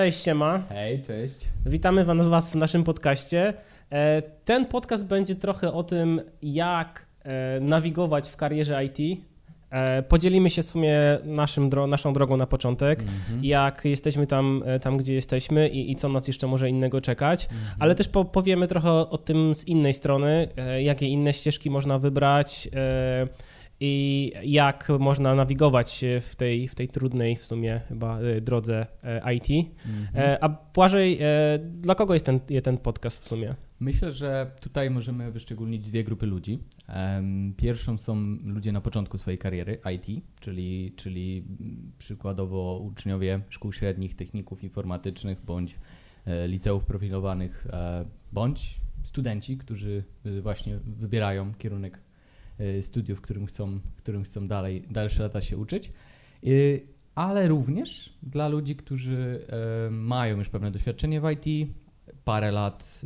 [0.00, 0.62] Cześć, siema.
[0.68, 1.48] Hej, cześć.
[1.66, 3.54] Witamy Was w naszym podcaście.
[3.90, 9.20] E, ten podcast będzie trochę o tym, jak e, nawigować w karierze IT.
[9.70, 13.44] E, podzielimy się w sumie naszym dro naszą drogą na początek, mhm.
[13.44, 17.76] jak jesteśmy tam, tam gdzie jesteśmy i, i, co nas jeszcze może innego czekać, mhm.
[17.78, 20.48] ale też po powiemy trochę o, tym z innej strony,
[20.78, 22.68] jakie inne ścieżki można wybrać
[23.80, 29.34] i jak można nawigować w tej, w tej trudnej w sumie chyba e, drodze e,
[29.34, 29.68] IT.
[29.86, 30.08] Mhm.
[30.14, 31.18] E, a Błażej,
[31.64, 33.54] dla kogo jest ten, ten podcast w sumie?
[33.80, 36.58] Myślę, że tutaj możemy wyszczególnić dwie grupy ludzi.
[37.56, 41.44] Pierwszą są ludzie na początku swojej kariery IT, czyli, czyli
[41.98, 45.78] przykładowo uczniowie szkół średnich, techników informatycznych bądź
[46.46, 47.66] liceów profilowanych,
[48.32, 50.04] bądź studenci, którzy
[50.42, 52.00] właśnie wybierają kierunek
[52.80, 55.92] studiów, w którym chcą, którym chcą dalej, dalsze lata się uczyć,
[56.44, 59.46] y, ale również dla ludzi, którzy
[59.88, 61.70] y, mają już pewne doświadczenie w IT,
[62.24, 63.02] parę lat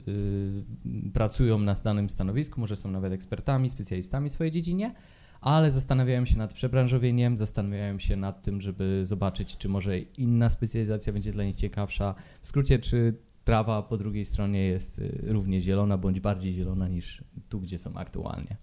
[1.12, 4.94] pracują na danym stanowisku, może są nawet ekspertami, specjalistami w swojej dziedzinie,
[5.40, 11.12] ale zastanawiają się nad przebranżowieniem, zastanawiają się nad tym, żeby zobaczyć, czy może inna specjalizacja
[11.12, 12.14] będzie dla nich ciekawsza.
[12.40, 17.60] W skrócie, czy trawa po drugiej stronie jest równie zielona, bądź bardziej zielona niż tu,
[17.60, 18.56] gdzie są aktualnie.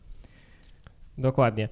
[1.17, 1.70] Dokładnie.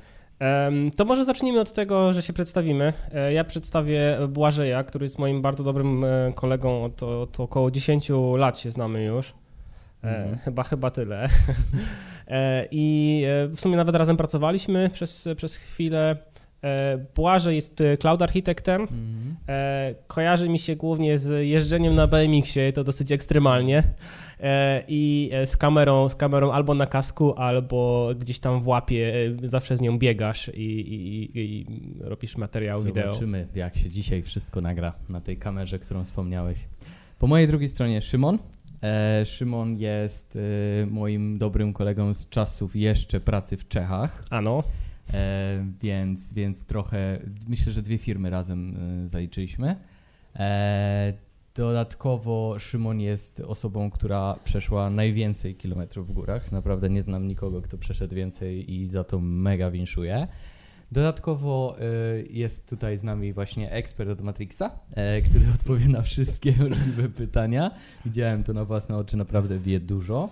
[0.97, 2.93] To może zacznijmy od tego, że się przedstawimy.
[3.13, 8.11] E, ja przedstawię Błażeja, który jest moim bardzo dobrym e, kolegą, od, od około 10
[8.35, 9.33] lat się znamy już.
[10.03, 10.37] Mhm.
[10.37, 11.29] Chyba, chyba tyle.
[12.71, 16.17] I w sumie nawet razem pracowaliśmy przez, przez chwilę.
[17.15, 18.81] Błażej jest cloud architektem.
[18.81, 19.35] Mhm.
[20.07, 23.83] Kojarzy mi się głównie z jeżdżeniem na BMX-ie, to dosyć ekstremalnie.
[24.39, 29.13] E, i e, z kamerą, z kamerą albo na kasku, albo gdzieś tam w łapie,
[29.43, 31.65] e, zawsze z nią biegasz i, i, i
[31.99, 33.13] robisz materiał Zobaczymy, wideo.
[33.13, 36.59] Zobaczymy, jak się dzisiaj wszystko nagra na tej kamerze, którą wspomniałeś.
[37.19, 38.39] Po mojej drugiej stronie Szymon.
[38.83, 44.23] E, Szymon jest e, moim dobrym kolegą z czasów jeszcze pracy w Czechach.
[44.29, 44.63] Ano.
[45.13, 49.75] E, więc, więc trochę, myślę, że dwie firmy razem zaliczyliśmy.
[51.59, 56.51] Dodatkowo Szymon jest osobą, która przeszła najwięcej kilometrów w górach.
[56.51, 60.27] Naprawdę nie znam nikogo, kto przeszedł więcej i za to mega winszuję.
[60.91, 64.71] Dodatkowo y, jest tutaj z nami właśnie ekspert od Matrixa,
[65.17, 67.71] y, który odpowie na wszystkie możliwe pytania.
[68.05, 70.29] Widziałem to na własne oczy, naprawdę wie dużo.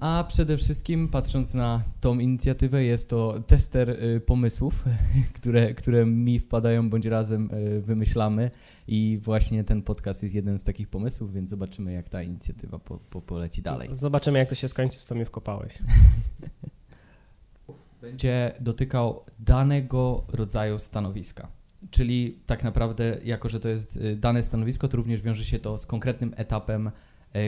[0.00, 4.84] A przede wszystkim, patrząc na tą inicjatywę, jest to tester y, pomysłów,
[5.36, 8.50] które, które mi wpadają bądź razem y, wymyślamy.
[8.88, 12.98] I właśnie ten podcast jest jeden z takich pomysłów, więc zobaczymy, jak ta inicjatywa po,
[12.98, 13.88] po, poleci dalej.
[13.92, 15.78] Zobaczymy, jak to się skończy, w co mnie wkopałeś.
[18.02, 21.48] Będzie dotykał danego rodzaju stanowiska.
[21.90, 25.78] Czyli tak naprawdę, jako że to jest y, dane stanowisko, to również wiąże się to
[25.78, 26.90] z konkretnym etapem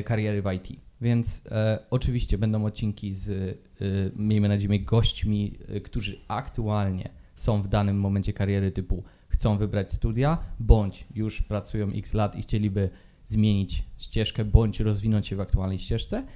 [0.05, 0.81] kariery w IT.
[1.03, 3.85] Więc e, oczywiście będą odcinki z, e,
[4.17, 10.39] miejmy nadzieję, gośćmi, e, którzy aktualnie są w danym momencie kariery typu chcą wybrać studia,
[10.61, 12.91] bądź już pracują x lat i chcieliby
[13.25, 16.27] zmienić ścieżkę, bądź rozwinąć się w aktualnej ścieżce.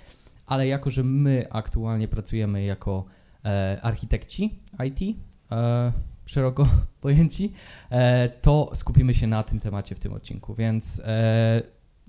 [0.46, 3.04] Ale jako, że my aktualnie pracujemy jako
[3.44, 5.16] e, architekci IT,
[5.52, 5.92] e,
[6.24, 6.68] szeroko
[7.00, 7.52] pojęci,
[7.90, 10.54] e, to skupimy się na tym temacie w tym odcinku.
[10.54, 11.02] Więc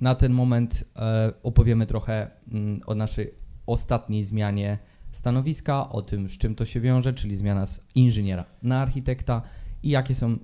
[0.01, 3.33] na ten moment e, opowiemy trochę mm, o naszej
[3.65, 4.77] ostatniej zmianie
[5.11, 9.41] stanowiska, o tym, z czym to się wiąże, czyli zmiana z inżyniera na architekta
[9.83, 10.37] i jakie są,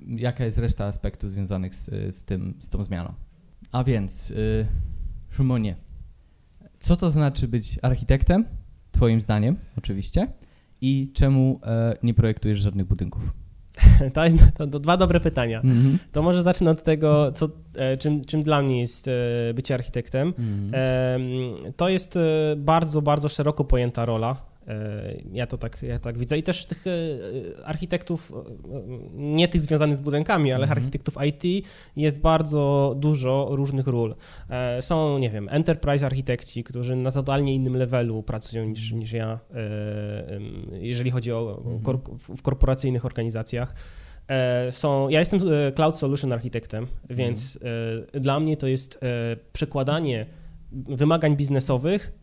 [0.00, 3.14] jaka jest reszta aspektów związanych z, z, tym, z tą zmianą.
[3.72, 4.66] A więc, y,
[5.30, 5.76] Szymonie,
[6.78, 8.44] co to znaczy być architektem,
[8.92, 10.32] Twoim zdaniem oczywiście,
[10.80, 13.34] i czemu e, nie projektujesz żadnych budynków?
[14.14, 15.60] To, jest, to, to dwa dobre pytania.
[15.60, 15.98] Mm -hmm.
[16.12, 19.12] To może zacznę od tego, co, e, czym, czym dla mnie jest e,
[19.54, 20.34] bycie architektem.
[20.38, 21.72] Mm -hmm.
[21.76, 22.20] To jest e,
[22.56, 24.47] bardzo, bardzo szeroko pojęta rola.
[24.68, 26.38] E, ja to tak, ja tak widzę.
[26.38, 28.80] I też tych e, architektów, e,
[29.14, 30.78] nie tych związanych z budynkami, ale mhm.
[30.78, 31.66] architektów IT
[31.96, 34.14] jest bardzo dużo różnych ról.
[34.80, 39.00] Są, nie wiem, enterprise architekci, którzy na totalnie innym levelu pracują niż, mhm.
[39.00, 39.38] niż ja,
[40.72, 41.98] jeżeli chodzi o mhm.
[42.36, 43.74] w korporacyjnych organizacjach.
[44.70, 45.40] Są, ja jestem
[45.74, 47.58] Cloud Solution Architektem, więc
[48.12, 49.00] dla mnie to jest
[49.52, 50.26] przekładanie
[50.72, 52.17] wymagań biznesowych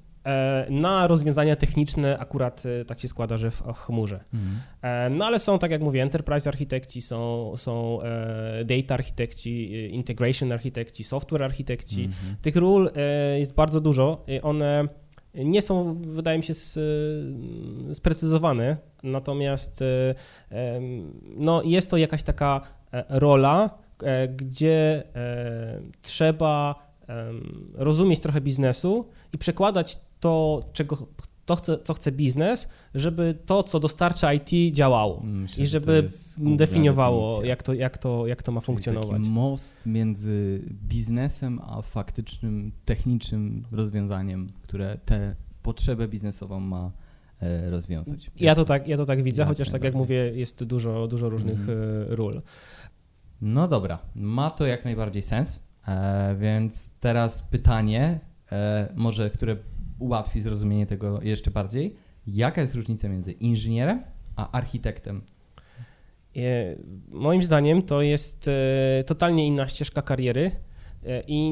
[0.69, 4.23] na rozwiązania techniczne akurat e, tak się składa, że w chmurze.
[4.33, 5.17] Mhm.
[5.17, 7.99] No ale są, tak jak mówię, enterprise architekci, są, są
[8.65, 12.03] data architekci, integration architekci, software architekci.
[12.03, 12.35] Mhm.
[12.41, 12.91] Tych ról
[13.37, 14.25] jest bardzo dużo.
[14.41, 14.87] One
[15.33, 16.53] nie są, wydaje mi się,
[17.93, 19.83] sprecyzowane, natomiast
[21.37, 22.61] no, jest to jakaś taka
[23.09, 23.69] rola,
[24.35, 25.03] gdzie
[26.01, 26.85] trzeba
[27.73, 30.97] rozumieć trochę biznesu i przekładać to, czego
[31.45, 36.09] to chce, co chce biznes, żeby to, co dostarcza IT, działało mm, Myślę, i żeby
[36.37, 39.21] definiowało, jak to, jak, to, jak to ma funkcjonować.
[39.21, 46.91] Taki most między biznesem a faktycznym, technicznym rozwiązaniem, które tę potrzebę biznesową ma
[47.41, 48.31] e, rozwiązać.
[48.39, 51.59] Ja to tak, ja to tak widzę, chociaż tak jak mówię, jest dużo, dużo różnych
[51.59, 51.77] mm.
[52.09, 52.41] ról.
[53.41, 58.19] No dobra, ma to jak najbardziej sens, e, więc teraz pytanie,
[58.51, 59.57] e, może które
[59.99, 61.95] ułatwi zrozumienie tego jeszcze bardziej.
[62.27, 64.03] Jaka jest różnica między inżynierem
[64.35, 65.21] a architektem?
[66.35, 66.75] E,
[67.09, 70.51] moim zdaniem to jest e, totalnie inna ścieżka kariery
[71.05, 71.51] e, i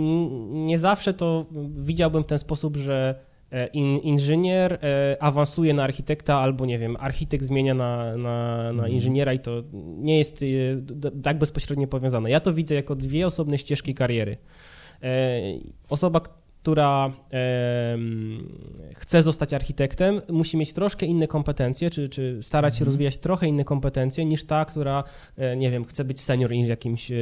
[0.49, 1.45] nie zawsze to
[1.75, 3.15] widziałbym w ten sposób, że
[3.73, 4.79] in, inżynier
[5.19, 8.91] awansuje na architekta albo nie wiem, architekt zmienia na, na, na mhm.
[8.91, 9.63] inżyniera i to
[9.97, 10.45] nie jest
[11.23, 12.29] tak bezpośrednio powiązane.
[12.29, 14.37] Ja to widzę jako dwie osobne ścieżki kariery.
[15.89, 16.21] Osoba,
[16.63, 17.97] która e,
[18.95, 22.85] chce zostać architektem, musi mieć troszkę inne kompetencje, czy, czy starać się mhm.
[22.85, 25.03] rozwijać trochę inne kompetencje niż ta, która,
[25.37, 27.15] e, nie wiem, chce być senior jakimś e,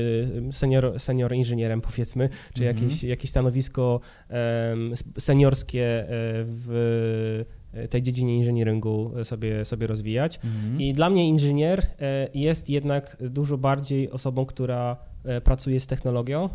[0.52, 2.76] senior, senior inżynierem, powiedzmy, czy mhm.
[2.76, 4.00] jakieś, jakieś stanowisko
[4.30, 4.76] e,
[5.20, 6.06] seniorskie
[6.46, 7.46] w
[7.90, 10.40] tej dziedzinie inżynieringu sobie, sobie rozwijać.
[10.44, 10.82] Mhm.
[10.82, 16.50] I dla mnie inżynier e, jest jednak dużo bardziej osobą, która e, pracuje z technologią,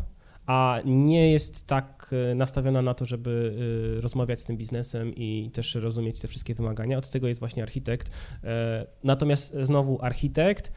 [0.47, 3.55] a nie jest tak e, nastawiona na to, żeby
[3.97, 6.97] e, rozmawiać z tym biznesem i też rozumieć te wszystkie wymagania.
[6.97, 8.11] Od tego jest właśnie architekt.
[8.43, 10.71] E, natomiast znowu architekt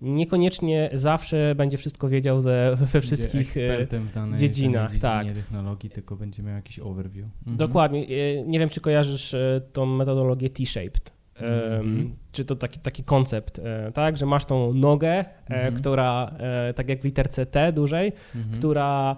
[0.00, 3.52] niekoniecznie zawsze będzie wszystko wiedział ze, we wszystkich
[3.90, 4.98] w danej, dziedzinach.
[4.98, 5.36] Danej tak.
[5.36, 7.26] technologii, tylko będzie miał jakiś overview.
[7.38, 7.56] Mhm.
[7.56, 8.06] Dokładnie.
[8.44, 9.34] Nie wiem, czy kojarzysz
[9.72, 11.17] tą metodologię T-shaped.
[11.40, 12.10] Mm-hmm.
[12.32, 15.72] Czy to taki, taki koncept, e, tak, że masz tą nogę, mm-hmm.
[15.72, 18.58] która, e, tak jak w literce T dużej, mm-hmm.
[18.58, 19.16] która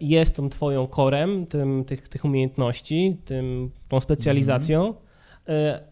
[0.00, 4.94] jest tą twoją korem, tym, tych, tych umiejętności, tym, tą specjalizacją,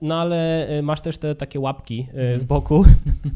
[0.03, 2.07] no ale masz też te takie łapki
[2.37, 2.85] z boku,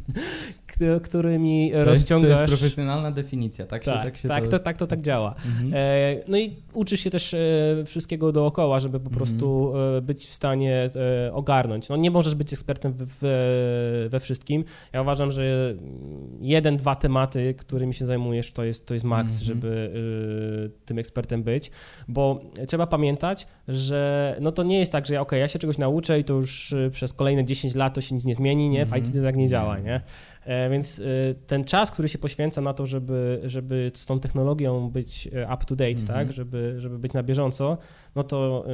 [1.03, 2.37] którymi to rozciągasz...
[2.37, 3.85] To jest profesjonalna definicja, tak?
[3.85, 4.51] Tak, się, tak, się tak, to...
[4.51, 5.35] To, tak to tak działa.
[5.47, 5.71] Mhm.
[5.75, 7.39] E, no i uczysz się też e,
[7.87, 9.17] wszystkiego dookoła, żeby po mhm.
[9.17, 10.91] prostu e, być w stanie
[11.33, 11.89] ogarnąć.
[11.89, 14.65] No nie możesz być ekspertem w, w, we wszystkim.
[14.93, 15.75] Ja uważam, że
[16.41, 19.47] jeden, dwa tematy, którymi się zajmujesz, to jest, to jest maks, mhm.
[19.47, 19.91] żeby
[20.85, 21.71] tym ekspertem być,
[22.09, 26.21] bo trzeba pamiętać, że no to nie jest tak, że ok, ja się czegoś nauczę
[26.21, 28.87] i to już przez kolejne 10 lat to się nic nie zmieni, nie?
[28.87, 30.01] W IT to tak nie działa, nie?
[30.45, 34.91] E, więc e, ten czas, który się poświęca na to, żeby, żeby z tą technologią
[34.91, 36.07] być e, up to date, mm -hmm.
[36.07, 37.79] tak, żeby, żeby być na bieżąco,
[38.15, 38.67] no to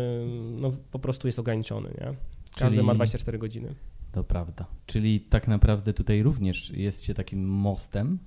[0.61, 2.15] no, po prostu jest ograniczony, nie?
[2.57, 2.87] Każdy Czyli...
[2.87, 3.75] ma 24 godziny.
[4.13, 4.67] To prawda.
[4.87, 8.19] Czyli tak naprawdę tutaj również jest się takim mostem,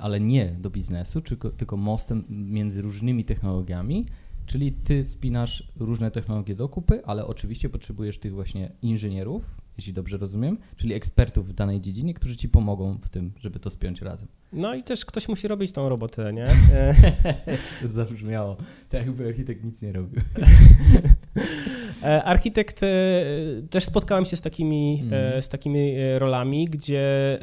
[0.00, 1.20] ale nie do biznesu,
[1.56, 4.06] tylko mostem między różnymi technologiami,
[4.46, 10.16] czyli ty spinasz różne technologie do kupy, ale oczywiście potrzebujesz tych właśnie inżynierów, jeśli dobrze
[10.16, 14.28] rozumiem, czyli ekspertów w danej dziedzinie, którzy ci pomogą w tym, żeby to spiąć razem.
[14.52, 16.46] No i też ktoś musi robić tą robotę, nie?
[17.82, 18.56] to zabrzmiało,
[18.88, 20.20] tak jakby architekt nic nie robił.
[22.02, 22.86] E, architekt, e,
[23.70, 25.42] też spotkałem się z takimi, mm.
[25.42, 27.38] z takimi rolami, gdzie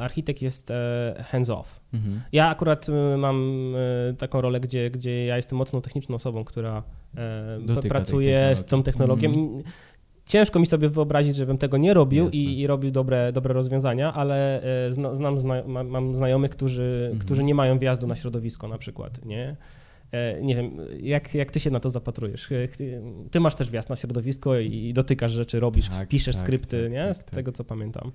[0.00, 0.72] architekt jest
[1.32, 1.80] hands-off.
[1.92, 2.18] Mm -hmm.
[2.32, 2.86] Ja akurat
[3.18, 3.54] mam
[4.18, 6.82] taką rolę, gdzie, gdzie ja jestem mocno techniczną osobą, która
[7.60, 9.30] Dotyka pracuje z tą technologią.
[9.30, 9.62] Mm
[10.30, 14.62] ciężko mi sobie wyobrazić, żebym tego nie robił i, i, robił dobre, dobre rozwiązania, ale
[14.86, 17.20] e, zna, znam, zna, mam znajomych, którzy, mhm.
[17.20, 19.56] którzy nie mają wjazdu na środowisko na przykład, nie?
[20.12, 22.52] E, nie wiem, jak, jak ty się na to zapatrujesz?
[22.52, 22.68] E,
[23.30, 26.92] ty masz też wjazd na środowisko i dotykasz rzeczy, robisz, tak, piszesz tak, skrypty, tak,
[26.92, 27.04] nie?
[27.04, 27.34] Tak, Z tak.
[27.34, 28.12] tego, co pamiętam.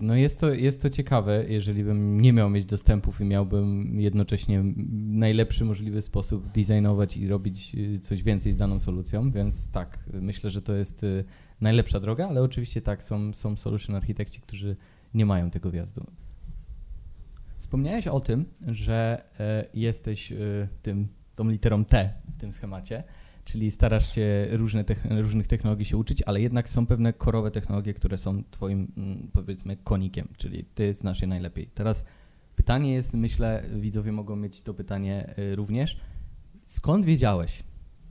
[0.00, 4.62] No jest to, jest to ciekawe, jeżeli bym nie miał mieć dostępów i miałbym jednocześnie
[4.96, 10.50] najlepszy możliwy sposób designować i robić y, coś więcej z daną solucją, więc tak, myślę,
[10.50, 11.24] że to jest y,
[11.60, 14.76] najlepsza droga, ale oczywiście tak, są, są solution architekci, którzy
[15.14, 16.06] nie mają tego wjazdu.
[17.56, 20.32] Wspomniałeś o tym, że e, jesteś
[20.82, 23.04] tym, tą literą T w tym schemacie
[23.46, 28.18] czyli starasz się różne różnych technologii się uczyć, ale jednak są pewne korowe technologie, które
[28.18, 31.66] są twoim, mm, powiedzmy, konikiem, czyli ty znasz je najlepiej.
[31.66, 32.04] Teraz
[32.56, 36.00] pytanie jest, myślę, widzowie mogą mieć to pytanie y, również,
[36.66, 37.62] skąd wiedziałeś,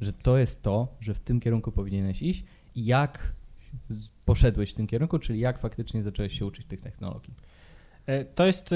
[0.01, 2.43] że to jest to, że w tym kierunku powinieneś iść
[2.75, 3.33] i jak
[4.25, 7.33] poszedłeś w tym kierunku, czyli jak faktycznie zacząłeś się uczyć tych technologii?
[8.05, 8.75] E, to jest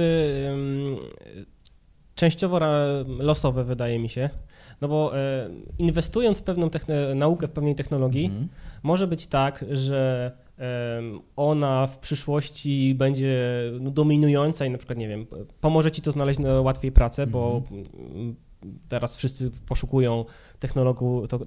[2.20, 2.60] częściowo
[3.20, 4.30] losowe, wydaje mi się.
[4.82, 6.70] No bo e, inwestując w pewną
[7.16, 8.48] naukę, w pewnej technologii, mhm.
[8.84, 10.32] może być tak, że
[11.36, 13.42] ona w przyszłości będzie
[13.82, 15.26] no, dominująca i na przykład, nie wiem,
[15.62, 18.36] pomoże ci to znaleźć łatwiej pracę, bo mhm.
[18.88, 20.26] teraz wszyscy poszukują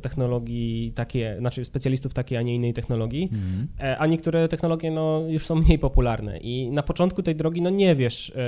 [0.03, 3.69] technologii takie, znaczy specjalistów takiej, a nie innej technologii, mhm.
[3.81, 7.71] E, a niektóre technologie no, już są mniej popularne i na początku tej drogi no
[7.71, 8.43] nie wiesz e,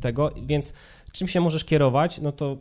[0.00, 0.72] tego, więc
[1.12, 2.56] czym się możesz kierować, no to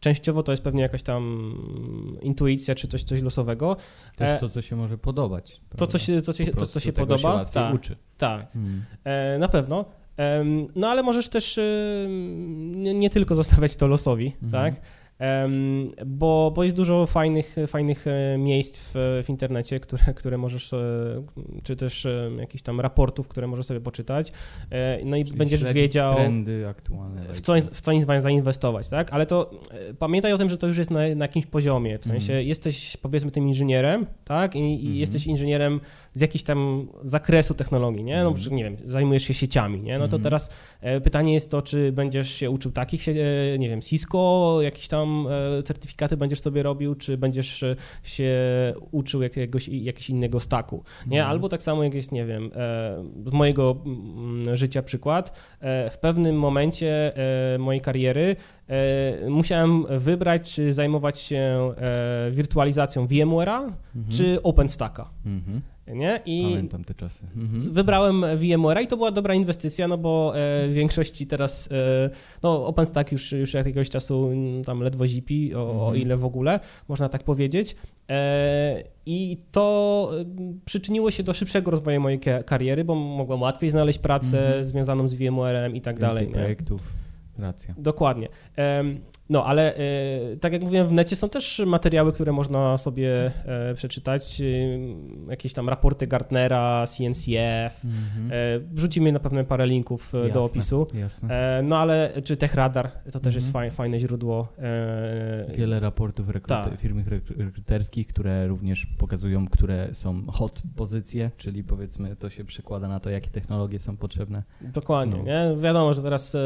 [0.00, 1.52] częściowo to jest pewnie jakaś tam
[2.22, 3.76] intuicja czy coś, coś losowego.
[4.16, 5.60] Też e, to, co się może podobać.
[5.76, 7.44] To, co się, co się, to, co się podoba.
[7.44, 7.96] Się tak, uczy.
[8.18, 8.84] Tak, hmm.
[9.04, 9.84] e, na pewno.
[10.18, 10.44] E,
[10.76, 11.60] no ale możesz też
[12.56, 14.52] nie, nie, tylko zostawiać to losowi, hmm.
[14.52, 14.82] tak?
[16.06, 21.22] Bo, bo jest dużo fajnych, fajnych e, miejsc w, w internecie, które, które możesz, e,
[21.62, 24.32] czy też e, jakichś tam raportów, które możesz sobie poczytać,
[25.04, 27.22] no i Czyli będziesz wiedział, trendy aktualne.
[27.32, 29.12] W co, w co zainwestować, tak?
[29.12, 29.50] Ale to
[29.98, 32.46] pamiętaj o tym, że to już jest na, na jakimś poziomie, w sensie mm.
[32.46, 34.56] jesteś powiedzmy tym inżynierem, tak?
[34.56, 34.96] I, i mm.
[34.96, 35.80] jesteś inżynierem
[36.16, 38.22] z jakiegoś tam zakresu technologii, nie?
[38.22, 38.56] No, mm.
[38.56, 39.98] nie wiem, zajmujesz się sieciami, nie?
[39.98, 40.22] No to mm.
[40.22, 40.50] teraz
[41.04, 43.06] pytanie jest to, czy będziesz się uczył takich,
[43.58, 48.34] nie wiem, Cisco, jakiś tam E, certyfikaty będziesz sobie robił, czy będziesz e, się
[48.90, 51.18] uczył jakiegoś, jakiegoś innego staku, nie?
[51.18, 51.30] Mhm.
[51.30, 55.56] Albo tak samo jak jest, nie wiem, e, z mojego mm, życia przykład,
[55.90, 57.12] w pewnym momencie
[57.58, 58.36] mojej kariery
[59.28, 61.72] musiałem wybrać, czy zajmować się
[62.30, 63.72] wirtualizacją VMware'a, mhm.
[64.10, 65.10] czy OpenStacka.
[65.26, 65.62] Mhm
[65.94, 66.20] nie?
[66.26, 67.26] I Pamiętam te czasy.
[67.36, 67.72] Mhm.
[67.72, 72.10] Wybrałem VMware i to była dobra inwestycja, no bo e, w większości teraz, e,
[72.42, 75.80] no OpenStack już, już jakiegoś czasu mm, tam ledwo zipi, o, mhm.
[75.80, 77.76] o ile w ogóle, można tak powiedzieć.
[78.10, 80.10] E, I to
[80.64, 84.64] przyczyniło się do szybszego rozwoju mojej kariery, bo mogłem łatwiej znaleźć pracę mhm.
[84.64, 86.26] związaną z VMware-em i tak Więcej dalej.
[86.26, 87.05] projektów.
[87.38, 87.74] Racja.
[87.78, 88.28] Dokładnie.
[89.30, 93.74] No, ale e, tak jak mówiłem, w necie są też materiały, które można sobie e,
[93.74, 94.40] przeczytać.
[94.40, 94.44] E,
[95.30, 97.84] jakieś tam raporty Gartnera, CNCF.
[97.84, 98.60] Mm-hmm.
[98.72, 100.86] Wrzucimy na pewno parę linków jasne, do opisu.
[100.94, 101.62] Jasne.
[101.62, 103.36] No, ale czy TechRadar to też mm-hmm.
[103.36, 103.70] jest mhm.
[103.70, 104.48] fajne źródło.
[105.56, 106.80] Wiele raportów rekrut- tak.
[106.80, 107.04] firm
[107.38, 113.10] rekruterskich, które również pokazują, które są hot pozycje, czyli powiedzmy to się przekłada na to,
[113.10, 114.42] jakie technologie są potrzebne.
[114.60, 115.16] Dokładnie.
[115.16, 115.24] No.
[115.24, 115.62] Nie?
[115.62, 116.36] Wiadomo, że teraz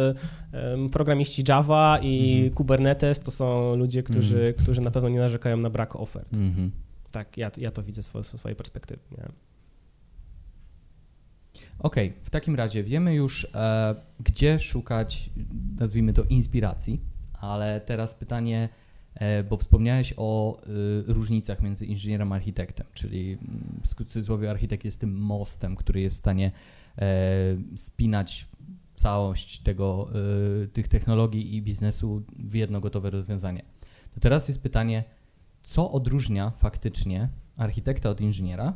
[0.92, 2.54] programiści Java i mm-hmm.
[2.70, 4.54] Kubernetes to są ludzie, którzy, mm.
[4.54, 6.34] którzy na pewno nie narzekają na brak ofert.
[6.34, 6.70] Mm -hmm.
[7.10, 9.00] Tak, ja, ja to widzę z swojej perspektywy.
[11.78, 15.30] Okej, okay, w takim razie wiemy już, e, gdzie szukać,
[15.78, 17.00] nazwijmy to, inspiracji,
[17.32, 18.68] ale teraz pytanie,
[19.14, 20.66] e, bo wspomniałeś o e,
[21.06, 26.16] różnicach między inżynierem a architektem, czyli mm, w cudzysłowie architekt jest tym mostem, który jest
[26.16, 26.52] w stanie
[26.98, 28.48] e, spinać
[29.00, 30.10] całość tego,
[30.64, 33.62] y, tych technologii i biznesu w jedno gotowe rozwiązanie.
[34.14, 35.04] To teraz jest pytanie,
[35.62, 38.74] co odróżnia faktycznie architekta od inżyniera,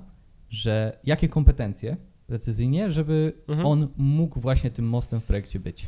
[0.49, 3.67] że jakie kompetencje precyzyjnie, żeby mhm.
[3.67, 5.87] on mógł właśnie tym mostem w projekcie być?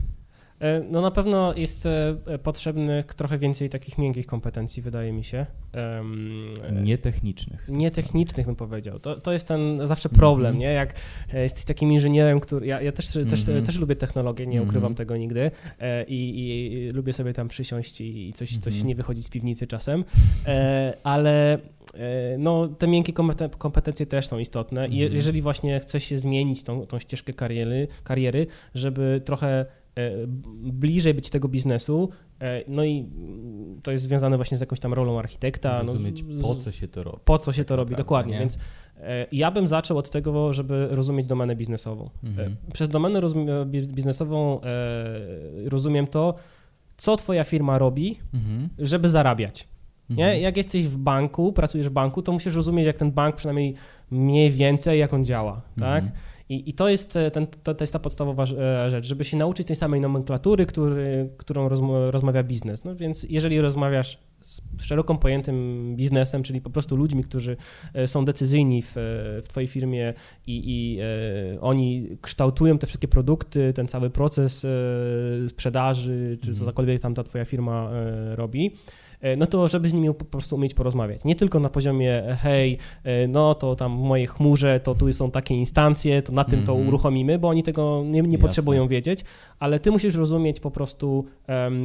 [0.61, 5.47] E, no na pewno jest e, potrzebnych trochę więcej takich miękkich kompetencji, wydaje mi się.
[6.83, 7.69] Nietechnicznych.
[7.69, 8.99] Nietechnicznych bym powiedział.
[8.99, 10.61] To, to jest ten zawsze problem, mm -hmm.
[10.61, 10.73] nie?
[10.73, 10.95] Jak
[11.35, 12.67] e, jesteś takim inżynierem, który...
[12.67, 13.31] Ja, ja też, mm -hmm.
[13.31, 13.65] też, mhm.
[13.67, 14.97] też lubię technologię, nie ukrywam mm -hmm.
[14.97, 15.51] tego nigdy
[16.09, 18.89] i, i, lubię sobie tam przysiąść i coś, coś mhm.
[18.89, 20.05] nie wychodzić z piwnicy czasem,
[21.05, 21.59] ale
[22.39, 23.13] no, te miękkie
[23.59, 28.47] kompetencje też są istotne i jeżeli właśnie chce się zmienić tą, tą ścieżkę kariery, kariery,
[28.75, 29.67] żeby trochę
[30.63, 32.09] bliżej być tego biznesu,
[32.41, 33.07] e, no i
[33.83, 35.83] to jest związane właśnie z jakąś tam rolą architekta.
[35.83, 37.19] Rozumieć, no, po co się to robi.
[37.25, 38.33] Po co się to robi, dokładnie.
[38.33, 38.39] Nie?
[38.39, 38.59] Więc
[38.97, 42.11] e, ja bym zaczął od tego, żeby rozumieć domenę biznesową.
[42.25, 42.57] Mhm.
[42.73, 43.21] Przez domenę
[43.87, 44.61] biznesową
[45.65, 46.35] rozumiem to,
[46.97, 48.69] co twoja firma robi, mhm.
[48.79, 49.69] żeby zarabiać.
[50.11, 50.25] Nie?
[50.25, 50.43] Mhm.
[50.43, 53.75] Jak jesteś w banku, pracujesz w banku, to musisz rozumieć, jak ten bank przynajmniej
[54.11, 56.05] mniej więcej, jak on działa, tak?
[56.49, 59.37] I, i to, jest e, ten, to, to, jest ta podstawowa e, rzecz, żeby się
[59.37, 61.69] nauczyć tej samej nomenklatury, który, którą
[62.11, 62.85] rozmawia biznes.
[62.85, 67.57] No więc jeżeli rozmawiasz z szeroko pojętym biznesem, czyli po prostu ludźmi, którzy
[67.95, 68.93] e, są decyzyjni w,
[69.43, 70.15] w Twojej firmie
[70.47, 70.99] i, i
[71.61, 74.67] oni kształtują te wszystkie produkty, ten cały proces
[75.49, 76.67] sprzedaży, czy mhm.
[76.67, 77.91] cokolwiek tam ta Twoja firma
[78.35, 78.73] robi,
[79.37, 81.25] no to żeby z nimi po prostu umieć porozmawiać.
[81.25, 85.13] Nie tylko na poziomie, e, hej, e, no to tam w mojej chmurze to tu
[85.13, 86.67] są takie instancje, to na tym mm -hmm.
[86.67, 86.89] to mhm.
[86.89, 89.25] uruchomimy, bo oni tego nie, nie potrzebują wiedzieć,
[89.59, 91.25] ale ty musisz rozumieć po prostu,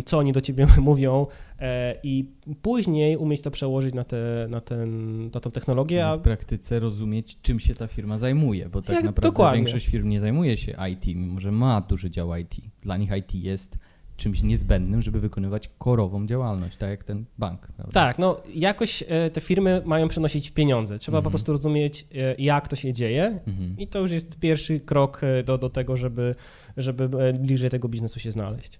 [0.06, 1.28] co oni do ciebie mówią
[1.60, 2.26] e, i
[2.62, 6.06] później umieć to przełożyć na, te, na, ten, na tę technologię.
[6.10, 9.58] Czyli w praktyce rozumieć, czym się ta firma zajmuje, bo tak Jak, naprawdę dokładnie.
[9.58, 12.56] większość firm nie zajmuje się IT, mimo że ma duży dział IT.
[12.82, 13.78] Dla nich IT jest
[14.22, 17.68] czymś niezbędnym, żeby wykonywać korową działalność, tak jak ten bank.
[17.68, 17.94] Prawda?
[17.94, 21.00] Tak, no jakoś e, te firmy mają przenosić pieniądze.
[21.00, 21.24] Trzeba mhm.
[21.24, 23.76] po prostu rozumieć, e, jak to się dzieje mhm.
[23.78, 26.36] i to już jest pierwszy krok e, do, do tego, żeby,
[26.78, 28.80] żeby bliżej tego biznesu się znaleźć.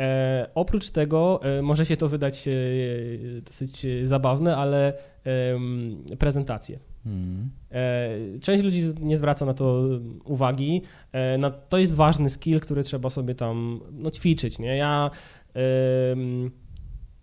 [0.00, 2.52] E, oprócz tego e, może się to wydać e,
[3.40, 4.92] dosyć zabawne, ale
[6.18, 6.78] prezentacje.
[7.08, 7.50] Hmm.
[8.40, 9.82] Część ludzi nie zwraca na to
[10.24, 10.82] uwagi.
[11.38, 14.58] No, to jest ważny skill, który trzeba sobie tam no, ćwiczyć.
[14.58, 14.76] Nie?
[14.76, 15.10] Ja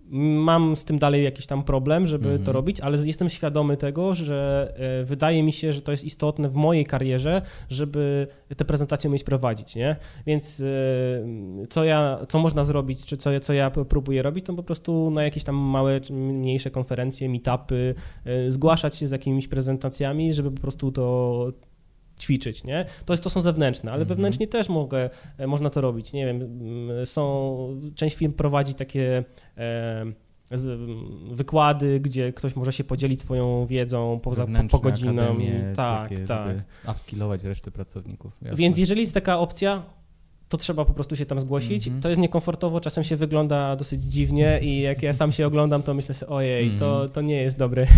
[0.09, 2.45] Mam z tym dalej jakiś tam problem, żeby mm -hmm.
[2.45, 2.55] to mhm.
[2.55, 6.55] robić, ale jestem świadomy tego, że e, wydaje mi się, że to jest istotne w
[6.55, 9.95] mojej karierze, żeby te prezentacje umieć prowadzić, nie?
[10.25, 10.65] Więc e,
[11.69, 15.24] co ja, co można zrobić, czy co, co ja próbuję robić, to po prostu na
[15.24, 17.95] jakieś tam małe, mniejsze konferencje, meetupy,
[18.25, 21.47] e, zgłaszać się z jakimiś prezentacjami, żeby po prostu to
[22.19, 22.86] ćwiczyć, nie?
[23.05, 24.07] To, jest, to są zewnętrzne, ale mhm.
[24.07, 26.13] wewnętrznie też mogę, e, można to robić.
[26.13, 26.50] Nie wiem,
[27.05, 29.24] są, część firm prowadzi takie
[29.57, 30.05] e,
[30.51, 30.79] z,
[31.36, 35.36] wykłady, gdzie ktoś może się podzielić swoją wiedzą poza po, po godzinę.
[35.75, 36.57] Tak, takie, tak.
[36.91, 38.34] upskillować resztę pracowników.
[38.41, 38.57] Jasne.
[38.57, 39.84] Więc jeżeli jest taka opcja,
[40.55, 41.88] to trzeba po prostu się tam zgłosić.
[41.88, 42.03] Mm -hmm.
[42.03, 45.93] To jest niekomfortowo, czasem się wygląda dosyć dziwnie i jak ja sam się oglądam, to
[45.93, 46.79] myślę sobie, ojej, mm -hmm.
[46.79, 47.09] to, mhm.
[47.09, 47.88] to nie jest dobre.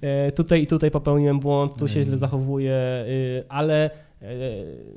[0.00, 2.18] E, tutaj i tutaj popełniłem błąd, tu się źle mhm.
[2.18, 3.90] zachowuję, y, ale
[4.22, 4.28] e,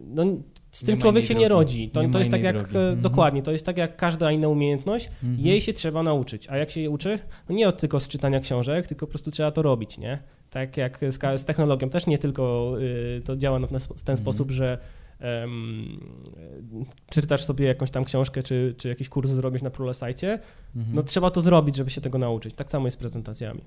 [0.08, 0.24] no,
[0.72, 1.90] z tym człowiek się nie rodzi.
[1.90, 2.78] To, nie to jest tak jak, drogi.
[2.78, 6.48] E, dokładnie, to jest tak jak każda inna umiejętność, mm jej się trzeba nauczyć.
[6.50, 7.20] A jak się je uczy?
[7.50, 10.20] No nie od tylko z czytania książek, tylko po prostu trzeba to robić, nie?
[10.50, 14.18] Tak jak z, z technologią też nie tylko y, to działa w ten mhm.
[14.18, 14.78] sposób, że
[15.22, 16.00] um,
[17.10, 20.40] przeczytasz sobie jakąś tam książkę, czy, czy jakiś kurs zrobisz na ProLesajcie,
[20.76, 20.96] mhm.
[20.96, 22.54] no trzeba to zrobić, żeby się tego nauczyć.
[22.54, 23.62] Tak samo jest z prezentacjami.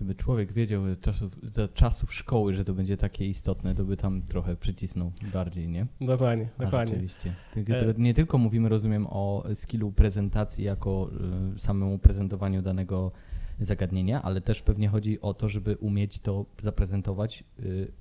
[0.00, 4.22] Gdyby człowiek wiedział czasów, za czasów szkoły, że to będzie takie istotne, to by tam
[4.22, 5.86] trochę przycisnął bardziej, nie?
[6.00, 6.94] Dokładnie, A, dokładnie.
[6.94, 7.34] Oczywiście.
[7.56, 11.10] E- nie tylko mówimy, rozumiem, o skillu prezentacji jako
[11.56, 13.12] y, samemu prezentowaniu danego
[13.60, 17.92] zagadnienia, ale też pewnie chodzi o to, żeby umieć to zaprezentować y,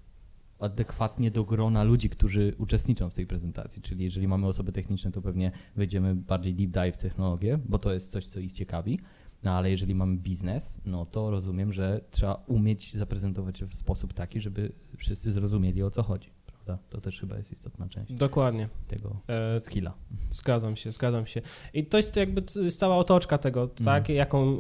[0.60, 3.82] adekwatnie do grona ludzi, którzy uczestniczą w tej prezentacji.
[3.82, 7.94] Czyli jeżeli mamy osoby techniczne, to pewnie wejdziemy bardziej deep dive w technologię, bo to
[7.94, 9.00] jest coś, co ich ciekawi.
[9.44, 14.40] No ale jeżeli mamy biznes, no to rozumiem, że trzeba umieć zaprezentować w sposób taki,
[14.40, 16.39] żeby wszyscy zrozumieli o co chodzi
[16.70, 16.84] prawda?
[16.90, 18.14] To też chyba jest istotna część.
[18.14, 18.70] Dokładnie.
[18.88, 19.94] Tego e, skilla.
[20.32, 21.42] Zgadzam się, zgadzam się.
[21.74, 23.86] I to jest jakby cała otoczka tego, mhm.
[23.86, 24.10] tak?
[24.10, 24.58] Jaką, e,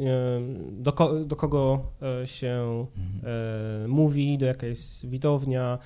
[0.71, 3.35] do, ko, do kogo e, się mhm.
[3.83, 5.77] e, mówi, do jaka jest widownia,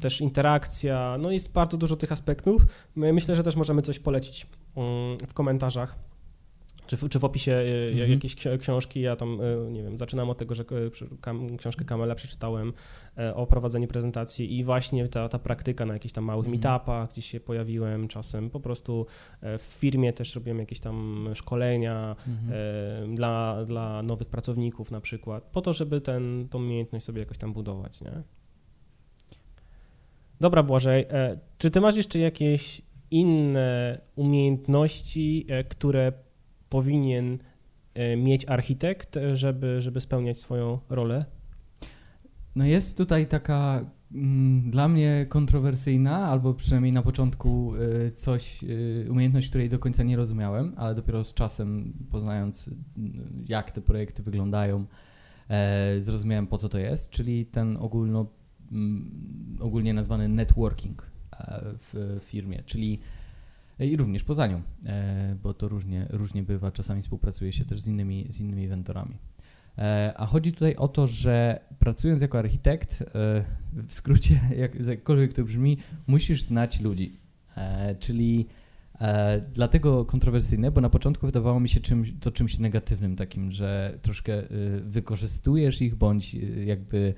[0.00, 1.16] też interakcja.
[1.20, 2.66] No jest bardzo dużo tych aspektów.
[2.96, 5.96] Myślę, że też możemy coś polecić mm, w komentarzach
[6.86, 7.74] czy w, czy w opisie mm
[8.10, 9.00] jakiejś książki.
[9.00, 10.64] Ja tam, e, nie wiem, zaczynam od tego, że
[11.58, 12.72] książkę Kamela przeczytałem
[13.18, 17.12] e, o prowadzeniu prezentacji i właśnie ta, ta praktyka na jakichś tam małych mm meetupach,
[17.12, 19.06] gdzie się pojawiłem czasem, po prostu
[19.42, 25.60] w firmie też robiłem jakieś tam szkolenia mm dla, dla nowych pracowników na przykład, po
[25.60, 28.22] to, żeby ten, tą umiejętność sobie jakoś tam budować, nie?
[30.40, 31.04] Dobra, Błażej,
[31.58, 36.12] czy ty masz jeszcze jakieś inne umiejętności, które
[36.74, 37.38] powinien
[37.94, 41.24] e, mieć architekt, żeby, żeby spełniać swoją rolę?
[42.56, 49.06] No jest tutaj taka mm, dla mnie kontrowersyjna, albo przynajmniej na początku y, coś, y,
[49.10, 52.70] umiejętność, której do końca nie rozumiałem, ale dopiero z czasem poznając
[53.46, 54.86] jak te projekty wyglądają,
[55.98, 58.26] zrozumiałem po co to jest, czyli ten ogólno,
[58.72, 61.02] mm, ogólnie nazwany networking
[61.78, 63.00] w firmie, czyli
[63.78, 67.86] i również poza nią, e, bo to różnie, różnie bywa, czasami współpracuje się też z
[67.86, 69.18] innymi, z innymi vendorami.
[69.78, 73.04] E, a chodzi tutaj o to, że pracując jako architekt, e,
[73.72, 77.24] w skrócie, jak, jakkolwiek to brzmi, musisz znać ludzi.
[77.98, 78.46] Czyli
[79.52, 84.42] dlatego kontrowersyjne, bo na początku wydawało mi się czymś, to czymś negatywnym, takim, że troszkę
[84.82, 86.34] wykorzystujesz ich, bądź
[86.64, 87.14] jakby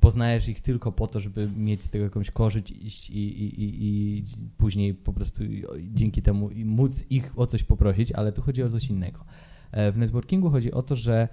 [0.00, 4.24] poznajesz ich tylko po to, żeby mieć z tego jakąś korzyść i, i, i, i
[4.56, 5.42] później po prostu
[5.82, 9.24] dzięki temu móc ich o coś poprosić, ale tu chodzi o coś innego.
[9.72, 11.28] E, w networkingu chodzi o to, że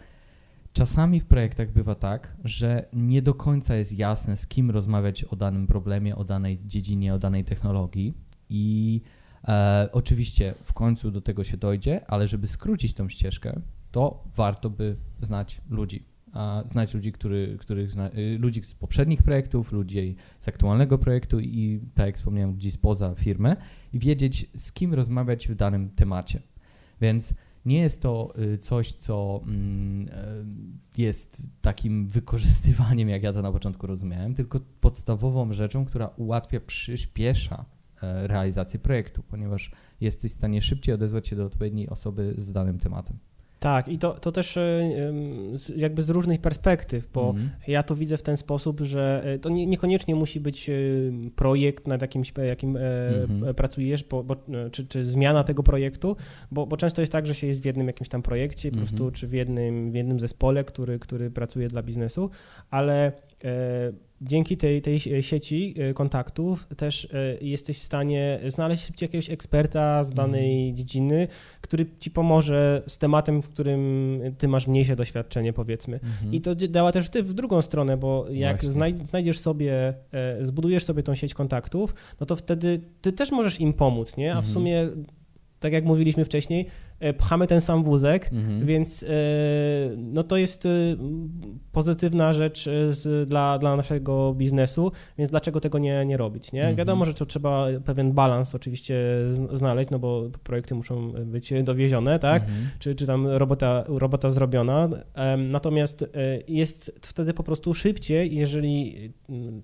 [0.73, 5.35] czasami w projektach bywa tak, że nie do końca jest jasne, z kim rozmawiać o
[5.35, 8.13] danym problemie, o danej dziedzinie, o danej technologii
[8.49, 9.01] i
[9.47, 14.69] e, oczywiście w końcu do tego się dojdzie, ale żeby skrócić tą ścieżkę, to warto
[14.69, 20.15] by znać ludzi a znać ludzi, który, których zna, y, ludzi z poprzednich projektów, ludzi
[20.39, 23.55] z aktualnego projektu i, tak jak wspomniałem, ludzi spoza firmy
[23.93, 26.41] i wiedzieć, z kim rozmawiać w danym temacie.
[27.01, 27.33] Więc
[27.65, 33.51] nie jest to y, coś, co mm, y, jest takim wykorzystywaniem, jak ja to na
[33.51, 37.65] początku rozumiałem, tylko podstawową rzeczą, która ułatwia, przyspiesza
[38.01, 39.71] e, realizację projektu, ponieważ
[40.01, 43.17] jesteś w stanie szybciej odezwać się do odpowiedniej osoby z danym tematem.
[43.59, 44.91] Tak, i to, to też e,
[45.75, 47.49] jakby z różnych perspektyw, bo mm.
[47.67, 50.73] ja to widzę w ten sposób, że e, to nie, niekoniecznie musi być e,
[51.35, 53.53] projekt, nad jakimś, jakim mm -hmm.
[53.53, 54.35] pracujesz, bo, bo,
[54.71, 56.15] czy, czy zmiana tego projektu,
[56.51, 58.83] bo, bo często jest tak, że się jest w jednym jakimś tam projekcie, mm -hmm.
[58.83, 59.13] po prostu, mhm.
[59.13, 62.29] czy w jednym, w jednym zespole, który, który pracuje dla biznesu,
[62.69, 63.11] ale
[64.21, 70.03] dzięki tej, tej sieci e, kontaktów też e, jesteś w stanie znaleźć szybciej jakiegoś eksperta
[70.03, 70.75] z danej mm.
[70.75, 71.27] dziedziny,
[71.61, 75.99] który ci pomoże z tematem, w którym ty masz mniejsze doświadczenie, powiedzmy.
[76.03, 76.35] Mm -hmm.
[76.35, 78.61] I to działa też ty w drugą stronę, bo jak
[79.01, 83.73] znajdziesz sobie, e, zbudujesz sobie tą sieć kontaktów, no to wtedy ty też możesz im
[83.73, 84.35] pomóc, nie?
[84.35, 84.53] A w -hmm.
[84.53, 84.89] sumie
[85.59, 86.84] tak jak mówiliśmy wcześniej, E,
[87.17, 88.65] pchamy ten sam wózek, mhm.
[88.65, 89.07] więc e,
[89.97, 90.69] no to jest e,
[91.71, 96.61] pozytywna rzecz z, dla, dla naszego biznesu, więc dlaczego tego nie, nie robić, nie?
[96.61, 96.75] Mhm.
[96.75, 98.95] Wiadomo, że to trzeba pewien balans oczywiście
[99.53, 102.43] znaleźć, no bo projekty muszą być dowiezione, tak?
[102.43, 102.67] Mhm.
[102.79, 104.89] Czy, czy tam robota, robota zrobiona,
[105.37, 106.05] natomiast
[106.47, 109.13] jest wtedy po prostu szybciej, jeżeli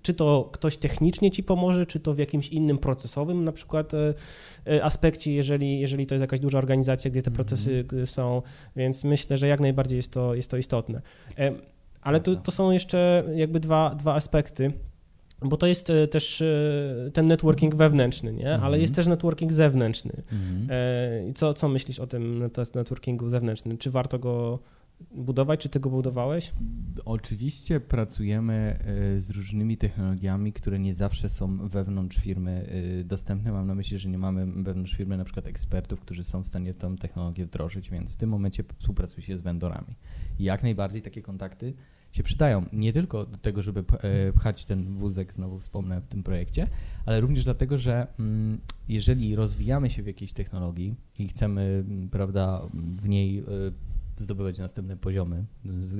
[0.02, 3.92] czy to ktoś technicznie ci pomoże, czy to w jakimś innym procesowym na przykład
[4.82, 8.08] aspekcie, jeżeli, jeżeli to jest jakaś duża organizacja, gdzie te procesy mhm.
[8.08, 8.42] są,
[8.76, 11.02] więc myślę, że jak najbardziej jest to, jest to istotne.
[12.02, 14.72] Ale to, to są jeszcze jakby dwa, dwa aspekty
[15.42, 18.54] bo to jest e, też e, ten networking wewnętrzny, nie?
[18.54, 18.96] ale jest mhm.
[18.96, 20.12] też networking zewnętrzny.
[20.32, 20.68] Mhm.
[20.70, 23.78] E, co, co myślisz o tym networkingu zewnętrznym?
[23.78, 24.60] Czy warto go
[25.12, 25.60] budować?
[25.60, 26.54] Czy ty go budowałeś?
[27.06, 28.80] Oczywiście pracujemy
[29.16, 32.68] e, z różnymi technologiami, które nie zawsze są wewnątrz firmy
[33.00, 33.52] e, dostępne.
[33.52, 36.74] Mam na myśli, że nie mamy wewnątrz firmy na przykład ekspertów, którzy są w stanie
[36.74, 39.96] tę technologię wdrożyć, więc w tym momencie współpracuje się z vendorami.
[40.40, 41.74] Jak najbardziej takie kontakty
[42.12, 42.66] się przydają.
[42.74, 46.68] Nie tylko do tego, żeby e, pchać ten wózek, znowu wspomnę, w tym projekcie,
[47.06, 48.60] ale również dlatego, że mm,
[48.90, 53.44] jeżeli rozwijamy się w jakiejś technologii i chcemy, prawda, w niej
[54.22, 55.46] zdobywać następne poziomy,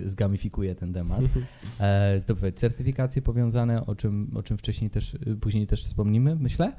[0.06, 1.22] zgamifikuję ten temat,
[1.80, 6.74] e, zdobywać certyfikacje powiązane, o czym, o czym wcześniej też, później też wspomnimy, myślę,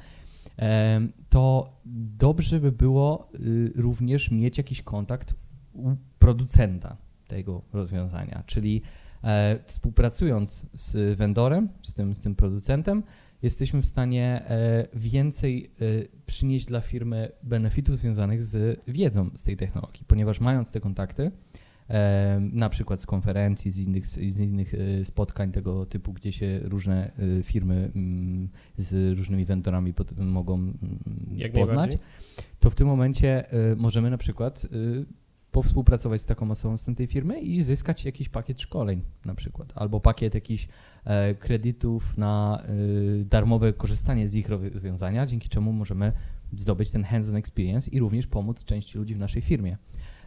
[0.58, 1.72] e, to
[2.18, 5.34] dobrze by było y, również mieć jakiś kontakt
[5.72, 6.96] u producenta
[7.28, 8.82] tego rozwiązania, czyli
[9.24, 13.02] e, współpracując z vendorem, z tym, z tym producentem,
[13.42, 15.84] jesteśmy w stanie e, więcej e,
[16.26, 21.30] przynieść dla firmy benefitów związanych z wiedzą z tej technologii, ponieważ mając te kontakty,
[21.88, 24.74] e, na przykład z konferencji, z innych, z innych
[25.04, 31.98] spotkań tego typu, gdzie się różne firmy mm, z różnymi vendorami mogą mm, poznać,
[32.60, 33.44] to w tym momencie
[33.76, 34.66] możemy na przykład
[35.52, 40.00] powspółpracować z taką osobą z tej firmy i zyskać jakiś pakiet szkoleń na przykład, albo
[40.00, 40.68] pakiet jakichś
[41.04, 46.12] e, kredytów na e, darmowe korzystanie z ich rozwiązania, dzięki czemu możemy
[46.56, 49.76] zdobyć ten hands-on experience i również pomóc części ludzi w naszej firmie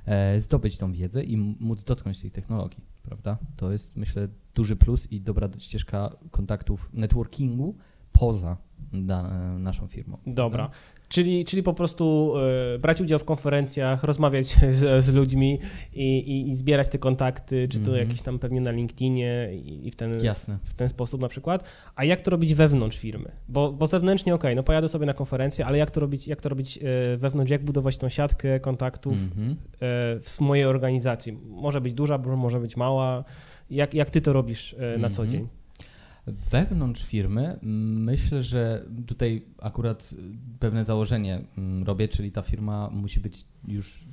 [0.05, 3.37] e, zdobyć tą wiedzę i móc dotknąć tej technologii, prawda?
[3.55, 7.75] To jest myślę duży plus i dobra ścieżka kontaktów networkingu
[8.19, 8.57] poza
[8.93, 10.17] da, naszą firmą.
[10.25, 10.57] Dobra.
[10.57, 10.77] Prawda?
[11.09, 12.33] Czyli, czyli po prostu
[12.75, 15.59] y, brać udział w konferencjach, rozmawiać z, z ludźmi
[15.93, 18.07] i, i, i, zbierać te kontakty, czy to mm -hmm.
[18.07, 21.63] jakieś tam pewnie na LinkedInie i, i w, ten, w, w, ten sposób na przykład.
[21.95, 23.31] A jak to robić wewnątrz firmy?
[23.49, 26.49] Bo, bo zewnętrznie ok, no pojadę sobie na konferencję, ale jak to robić, jak to
[26.49, 29.51] robić y, wewnątrz, jak budować tą siatkę kontaktów mm -hmm.
[29.51, 31.33] y, w mojej organizacji?
[31.47, 33.23] Może być duża, może być mała.
[33.69, 35.31] Jak, jak ty to robisz na co mm -hmm.
[35.31, 35.47] dzień?
[36.27, 40.13] Wewnątrz firmy myślę, że tutaj akurat
[40.59, 44.05] pewne założenie mm, robię, czyli ta firma musi być już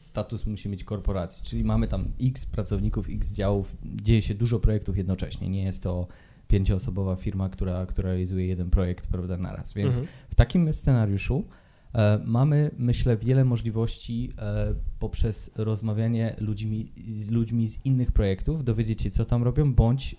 [0.00, 4.96] status musi mieć korporacji, czyli mamy tam x pracowników, x działów, dzieje się dużo projektów
[4.96, 5.48] jednocześnie.
[5.48, 6.06] Nie jest to
[6.48, 9.74] pięcioosobowa firma, która, która realizuje jeden projekt prawda, naraz.
[9.74, 10.06] Więc mhm.
[10.30, 11.44] w takim scenariuszu
[12.24, 19.10] mamy, myślę, wiele możliwości e, poprzez rozmawianie ludźmi, z ludźmi z innych projektów, dowiedzieć się,
[19.10, 20.16] co tam robią, bądź e,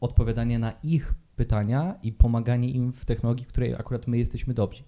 [0.00, 4.82] odpowiadanie na ich pytania i pomaganie im w technologii, w której akurat my jesteśmy dobrzy.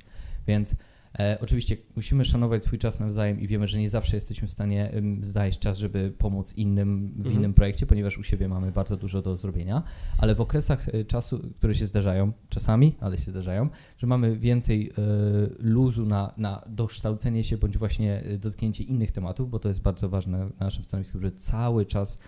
[0.46, 0.77] Więc
[1.18, 4.90] E, oczywiście musimy szanować swój czas nawzajem i wiemy, że nie zawsze jesteśmy w stanie
[4.94, 7.37] um, znaleźć czas, żeby pomóc innym w mhm.
[7.37, 9.83] innym projekcie, ponieważ u siebie mamy bardzo dużo do zrobienia,
[10.18, 14.90] ale w okresach e, czasu, które się zdarzają, czasami, ale się zdarzają, że mamy więcej
[14.90, 15.02] e,
[15.59, 20.09] luzu na, na dokształcenie się bądź właśnie e, dotknięcie innych tematów, bo to jest bardzo
[20.09, 22.18] ważne na naszym stanowisku, że cały czas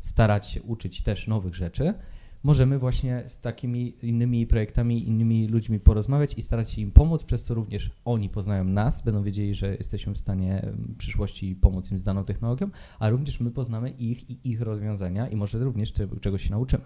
[0.00, 1.94] starać się uczyć też nowych rzeczy
[2.42, 7.44] możemy właśnie z takimi innymi projektami, innymi ludźmi porozmawiać i starać się im pomóc, przez
[7.44, 11.98] co również oni poznają nas, będą wiedzieli, że jesteśmy w stanie w przyszłości pomóc im
[11.98, 16.42] z daną technologią, a również my poznamy ich i ich rozwiązania i może również czegoś
[16.42, 16.84] się nauczymy.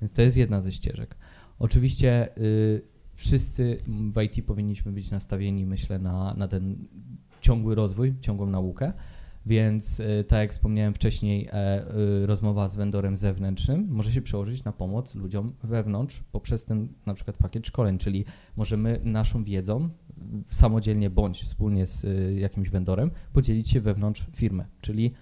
[0.00, 1.16] Więc to jest jedna ze ścieżek.
[1.58, 2.82] Oczywiście y,
[3.14, 6.76] wszyscy w IT powinniśmy być nastawieni, myślę, na, na ten
[7.40, 8.92] ciągły rozwój, ciągłą naukę.
[9.46, 11.84] Więc y, tak jak wspomniałem wcześniej, e,
[12.22, 17.14] y, rozmowa z vendorem zewnętrznym może się przełożyć na pomoc ludziom wewnątrz poprzez ten na
[17.14, 18.24] przykład pakiet szkoleń, czyli
[18.56, 19.88] możemy naszą wiedzą
[20.50, 25.12] samodzielnie bądź wspólnie z y, jakimś vendorem podzielić się wewnątrz firmy, czyli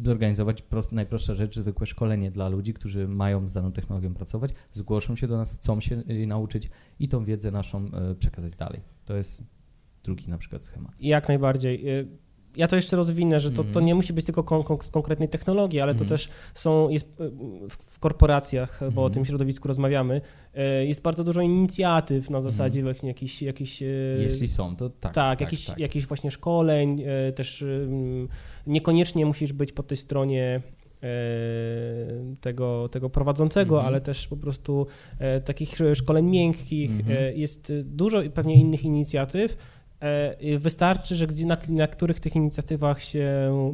[0.00, 5.16] zorganizować prost, najprostsza rzecz, zwykłe szkolenie dla ludzi, którzy mają z daną technologią pracować, zgłoszą
[5.16, 8.80] się do nas, chcą się nauczyć i tą wiedzę naszą przekazać dalej.
[9.04, 9.44] To jest
[10.02, 11.00] drugi na przykład schemat.
[11.00, 11.84] Jak najbardziej
[12.56, 13.84] ja to jeszcze rozwinę, że to, to mhm.
[13.84, 16.08] nie musi być tylko kon, kon, z konkretnej technologii, ale to mhm.
[16.08, 17.30] też są, jest e,
[17.68, 19.12] w korporacjach, bo o mhm.
[19.12, 20.20] tym środowisku rozmawiamy,
[20.54, 23.42] e, jest bardzo dużo inicjatyw na zasadzie właśnie jakichś...
[23.42, 23.86] jakichś e,
[24.18, 25.00] Jeśli są, to tak.
[25.00, 25.78] Tak, tak, jakichś, tak.
[25.78, 27.02] jakichś właśnie szkoleń,
[27.34, 27.64] też
[28.66, 30.60] niekoniecznie musisz być po tej stronie
[32.40, 34.86] tego, tego prowadzącego, ale też po prostu
[35.44, 36.90] takich szkoleń miękkich.
[37.34, 39.56] Jest dużo pewnie innych inicjatyw,
[40.58, 43.28] wystarczy, że gdzie, na, na których tych inicjatywach się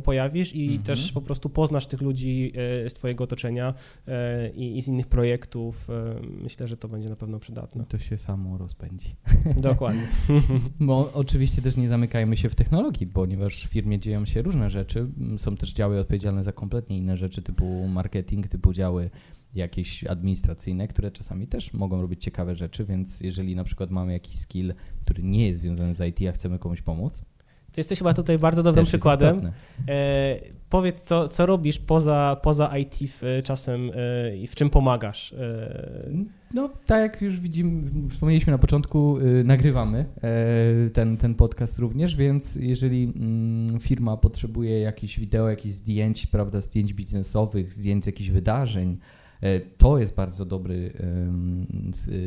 [0.05, 0.83] pojawisz i mhm.
[0.83, 2.53] też po prostu poznasz tych ludzi
[2.85, 3.75] e, z Twojego otoczenia
[4.09, 5.89] e, i, i, z innych projektów.
[6.23, 7.85] Myślę, że to będzie na pewno przydatne.
[7.89, 9.15] To się samo rozpędzi.
[9.57, 10.09] Dokładnie.
[10.81, 15.07] Bo oczywiście też nie zamykajmy się w technologii, ponieważ w firmie dzieją się różne rzeczy.
[15.39, 19.11] Są też działy odpowiedzialne za kompletnie inne rzeczy, typu marketing, typu działy
[19.55, 24.37] jakieś administracyjne, które czasami też mogą robić ciekawe rzeczy, więc jeżeli na przykład mamy jakiś
[24.37, 27.23] skill, który nie jest związany z IT, a chcemy komuś pomóc,
[27.73, 29.53] to jesteś chyba tutaj bardzo dobrym przykładem.
[29.89, 30.37] E,
[30.71, 35.33] powiedz, co, co robisz poza, poza IT w, czasem e, i w czym pomagasz?
[35.33, 36.11] E...
[36.55, 42.17] No, tak jak już widzimy, wspomnieliśmy na początku, y, nagrywamy e, ten, ten podcast również,
[42.17, 48.97] więc jeżeli mm, firma potrzebuje jakichś wideo, jakichś zdjęć, prawda, zdjęć biznesowych, zdjęć jakichś wydarzeń,
[48.97, 49.20] E,
[49.79, 50.93] to jest bardzo dobry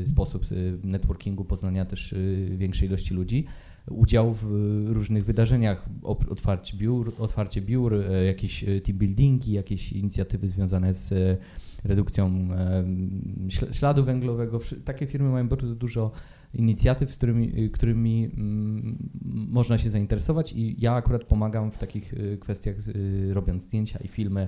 [0.05, 2.17] sposób e, networkingu, poznania też e,
[2.57, 3.45] większej ilości ludzi.
[3.89, 4.45] Udział w
[4.87, 7.95] różnych wydarzeniach, otwarcie biur, otwarcie biur
[8.27, 11.39] jakieś team buildingi, jakieś inicjatywy związane z
[11.83, 12.47] redukcją
[13.71, 14.59] śladu węglowego.
[14.85, 16.11] Takie firmy mają bardzo dużo
[16.53, 19.09] inicjatyw, z którymi, którymi mm,
[19.49, 22.75] można się zainteresować i ja akurat pomagam w takich kwestiach,
[23.33, 24.47] robiąc zdjęcia i filmy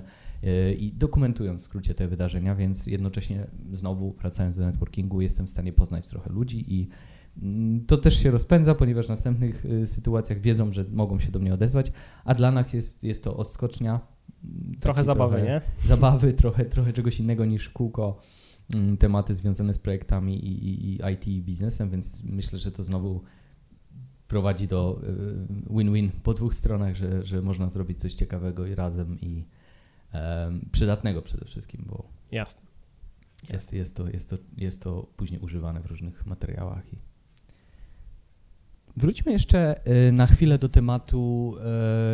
[0.78, 5.72] i dokumentując w skrócie te wydarzenia, więc jednocześnie znowu wracając do networkingu jestem w stanie
[5.72, 6.88] poznać trochę ludzi i
[7.42, 11.38] mm, to też się rozpędza, ponieważ w następnych e, sytuacjach wiedzą, że mogą się do
[11.38, 11.92] mnie odezwać,
[12.24, 14.00] a dla nas jest, jest to odskocznia.
[14.44, 15.60] Mm, trochę zabawy, trochę nie?
[15.88, 18.20] Zabawy, trochę, trochę czegoś innego niż kółko
[18.74, 22.82] mm, tematy związane z projektami i, i, i IT i biznesem, więc myślę, że to
[22.82, 23.22] znowu
[24.28, 25.00] prowadzi do
[25.70, 29.44] e, win-win po dwóch stronach, że, że można zrobić coś ciekawego i razem i,
[30.72, 32.66] przydatnego przede wszystkim, bo Jasne.
[33.52, 36.92] Jest, jest, to, jest, to, jest to później używane w różnych materiałach.
[36.92, 36.96] I...
[38.96, 41.54] Wróćmy jeszcze y, na chwilę do tematu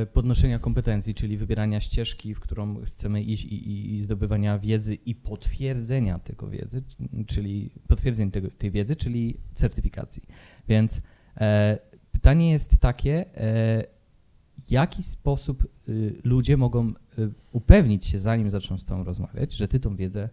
[0.02, 5.14] y, podnoszenia kompetencji, czyli wybierania ścieżki, w którą chcemy iść i, i zdobywania wiedzy i
[5.14, 6.82] potwierdzenia tego wiedzy,
[7.26, 10.22] czyli potwierdzeń tego, tej wiedzy, czyli certyfikacji.
[10.68, 11.02] Więc
[11.36, 11.78] e,
[12.12, 13.84] pytanie jest takie, e,
[14.70, 16.92] jaki sposób y, ludzie mogą y,
[17.52, 20.28] upewnić się, zanim zaczną z Tobą rozmawiać, że Ty tą wiedzę,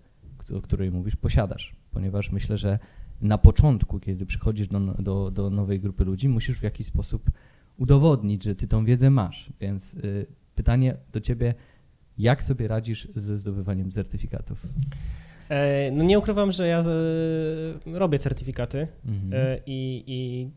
[0.58, 1.76] o której mówisz, posiadasz.
[1.92, 2.80] Ponieważ myślę, że
[3.22, 7.32] na początku, kiedy przychodzisz do, do, do nowej grupy ludzi, musisz w jakiś sposób
[7.78, 9.54] udowodnić, że Ty tą wiedzę masz.
[9.60, 11.54] Więc y, pytanie do Ciebie,
[12.18, 14.68] jak sobie radzisz ze zdobywaniem certyfikatów?
[15.50, 19.34] E, no nie ukrywam, że ja z, robię certyfikaty mhm.
[19.34, 20.50] e, i, i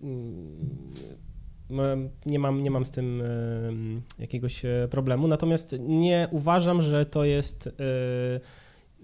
[2.27, 3.23] nie mam, nie mam z tym
[4.19, 5.29] jakiegoś e, problemu.
[5.29, 7.71] Natomiast nie uważam, że to jest e,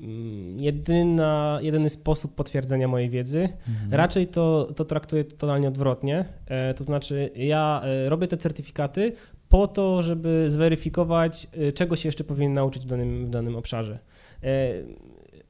[0.00, 3.48] mm, jedyna, jedyny sposób potwierdzenia mojej wiedzy.
[3.68, 3.94] Mhm.
[3.94, 6.24] Raczej to, to traktuję totalnie odwrotnie.
[6.46, 9.12] E, to znaczy, ja robię te certyfikaty
[9.48, 13.98] po to, żeby zweryfikować, czego się jeszcze powinien nauczyć w danym, w danym obszarze.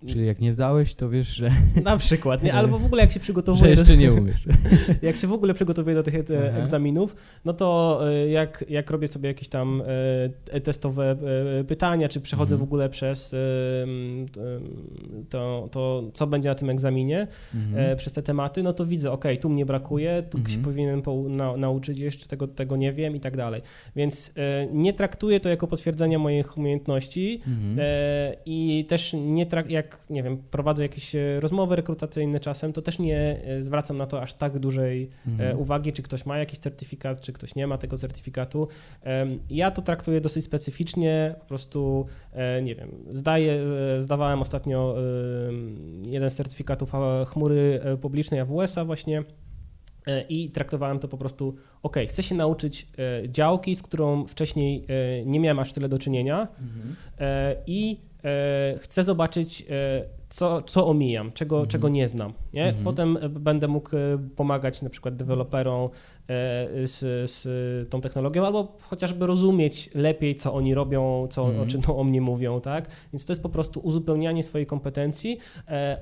[0.07, 1.51] Czyli jak nie zdałeś, to wiesz, że...
[1.85, 2.55] Na przykład, nie?
[2.55, 3.75] albo w ogóle jak się przygotowuje...
[3.75, 4.45] Że jeszcze nie umiesz.
[5.03, 9.29] jak się w ogóle przygotowuję do tych egzaminów, no to e, jak, jak robię sobie
[9.29, 9.83] jakieś tam
[10.53, 11.17] e, testowe
[11.61, 12.61] e, pytania, czy przechodzę mhm.
[12.61, 13.35] w ogóle przez
[15.31, 17.97] to, to, co będzie na tym egzaminie, mhm.
[17.97, 20.57] przez te tematy, no to widzę, ok, tu mnie brakuje, tu mhm.
[20.57, 23.63] się powinienem na, nauczyć jeszcze, tego, tego nie wiem i tak dalej.
[23.97, 24.35] Więc
[24.73, 27.79] nie traktuję to jako potwierdzenie moich umiejętności mhm.
[28.47, 32.99] i też nie trak jak jak, nie wiem, prowadzę jakieś rozmowy rekrutacyjne czasem, to też
[32.99, 35.59] nie zwracam na to aż tak dużej mhm.
[35.59, 38.69] uwagi, czy ktoś ma jakiś certyfikat, czy ktoś nie ma tego certyfikatu.
[39.51, 42.07] Ja to traktuję dosyć specyficznie, po prostu,
[42.63, 43.65] nie wiem, zdaję,
[43.99, 44.97] zdawałem ostatnio
[46.07, 46.93] jeden z certyfikatów
[47.27, 49.25] chmury publicznej AWS-a właśnie,
[50.09, 54.87] E, i traktowałem to po prostu, ok, chcę się nauczyć e, działki, z którą wcześniej
[54.89, 56.95] e, nie miałem aż tyle do czynienia mhm.
[57.67, 58.01] i
[58.79, 59.67] chcę zobaczyć,
[60.29, 61.71] co, co omijam, czego, mhm.
[61.71, 62.33] czego nie znam.
[62.53, 62.65] Nie?
[62.65, 62.85] Mhm.
[62.85, 63.91] Potem będę mógł
[64.37, 65.89] pomagać na przykład deweloperom
[66.85, 66.99] z,
[67.31, 67.43] z
[67.91, 72.61] tą technologią, albo chociażby rozumieć lepiej, co oni robią, co, o czym o mnie mówią,
[72.61, 72.89] tak?
[73.13, 75.39] Więc to jest po prostu uzupełnianie swojej kompetencji,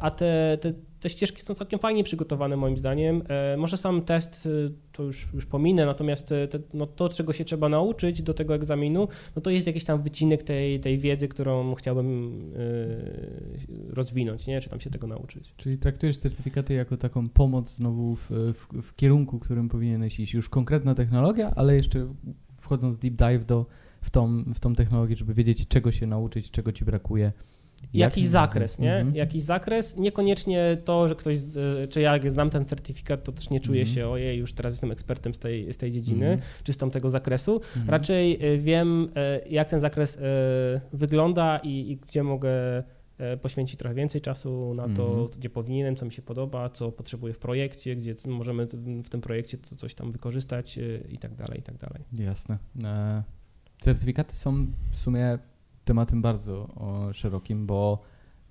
[0.00, 0.72] a te, te
[1.06, 3.22] te ścieżki są całkiem fajnie przygotowane moim zdaniem.
[3.28, 7.32] E, może sam test e, to już, już pominę, natomiast e, te, no to, czego
[7.32, 11.28] się trzeba nauczyć do tego egzaminu, no to jest jakiś tam wycinek tej, tej wiedzy,
[11.28, 12.06] którą chciałbym
[13.88, 14.60] rozwinąć, nie?
[14.60, 15.52] czy tam się tego nauczyć.
[15.56, 20.34] Czyli traktujesz certyfikaty jako taką pomoc znowu w, w, w kierunku, którym powinieneś iść.
[20.34, 22.14] Już konkretna technologia, ale jeszcze
[22.56, 23.66] wchodząc deep dive do,
[24.02, 27.32] w, tą, w tą technologię, żeby wiedzieć, czego się nauczyć, czego ci brakuje
[27.94, 28.96] Jakiś zakres, nie?
[28.96, 29.16] Mhm.
[29.16, 33.50] Jakiś zakres, niekoniecznie to, że ktoś, e, czy ja jak znam ten certyfikat, to też
[33.50, 33.94] nie czuję mhm.
[33.94, 36.50] się, ojej, już teraz jestem ekspertem z tej, z tej dziedziny, mhm.
[36.64, 37.54] czy z tamtego zakresu.
[37.54, 37.90] Mhm.
[37.90, 40.18] Raczej e, wiem, e, jak ten zakres
[40.92, 42.50] wygląda i, i gdzie mogę
[43.42, 45.26] poświęcić trochę więcej czasu na to, mhm.
[45.38, 48.66] gdzie powinienem, co mi się podoba, co potrzebuję w projekcie, gdzie możemy
[49.04, 52.04] w tym projekcie coś tam wykorzystać i tak dalej, i tak dalej.
[52.12, 52.58] Jasne.
[53.80, 55.38] certyfikaty są w sumie
[55.86, 58.02] tematem bardzo o, szerokim, bo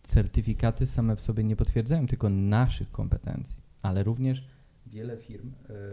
[0.03, 4.47] certyfikaty same w sobie nie potwierdzają tylko naszych kompetencji, ale również
[4.87, 5.51] wiele firm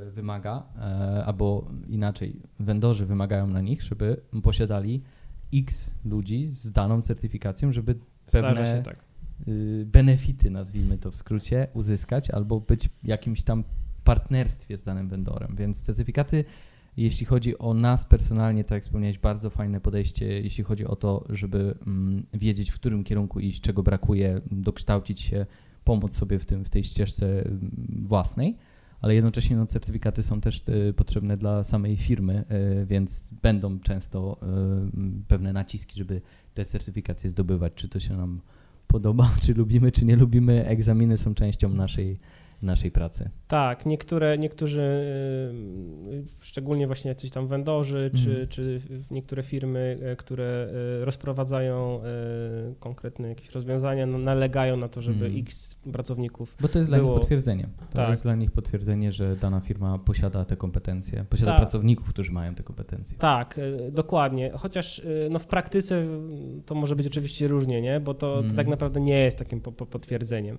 [0.09, 5.03] y, wymaga, y, albo inaczej, vendorzy wymagają na nich, żeby posiadali
[5.55, 7.99] x ludzi z daną certyfikacją, żeby
[8.33, 9.05] pewne się, tak.
[9.49, 13.65] y, benefity, nazwijmy to w skrócie, uzyskać albo być w jakimś tam
[14.05, 15.57] partnerstwie z danym vendorem.
[15.57, 16.45] Więc certyfikaty
[16.97, 21.25] jeśli chodzi o nas personalnie, tak jak wspomniałeś, bardzo fajne podejście, jeśli chodzi o to,
[21.29, 25.47] żeby mm, wiedzieć, w którym kierunku iść, czego brakuje, dokształcić się,
[25.85, 27.71] pomóc sobie w, tym, w tej ścieżce mm,
[28.07, 28.57] własnej,
[29.01, 32.45] ale jednocześnie no, certyfikaty są też y, potrzebne dla samej firmy,
[32.83, 36.21] y, więc będą często y, pewne naciski, żeby
[36.55, 38.41] te certyfikacje zdobywać, czy to się nam
[38.87, 40.67] podoba, czy lubimy, czy nie lubimy.
[40.67, 42.19] Egzaminy są częścią naszej
[42.63, 43.31] naszej pracy.
[43.49, 44.81] Tak, niektóre, niektórzy,
[46.13, 48.49] y, szczególnie właśnie jacyś tam vendorzy, czy, mhm.
[48.49, 50.69] czy niektóre firmy, e, które
[51.01, 52.01] e, rozprowadzają
[52.79, 55.39] konkretne jakieś rozwiązania, no, nalegają na to, żeby mm.
[55.41, 57.03] x pracowników Bo to jest było...
[57.03, 57.69] dla nich potwierdzenie.
[57.91, 58.11] To tak.
[58.11, 61.61] jest dla nich potwierdzenie, że dana firma posiada te kompetencje, posiada tak.
[61.61, 63.19] pracowników, którzy mają te kompetencje.
[63.19, 64.51] Tak, dokładnie.
[64.55, 66.05] Chociaż no, w praktyce
[66.67, 68.01] to może być oczywiście różnie, nie?
[68.01, 68.43] Bo to, mm.
[68.43, 68.71] to tak mhm.
[68.71, 70.59] naprawdę nie jest takim po, po potwierdzeniem.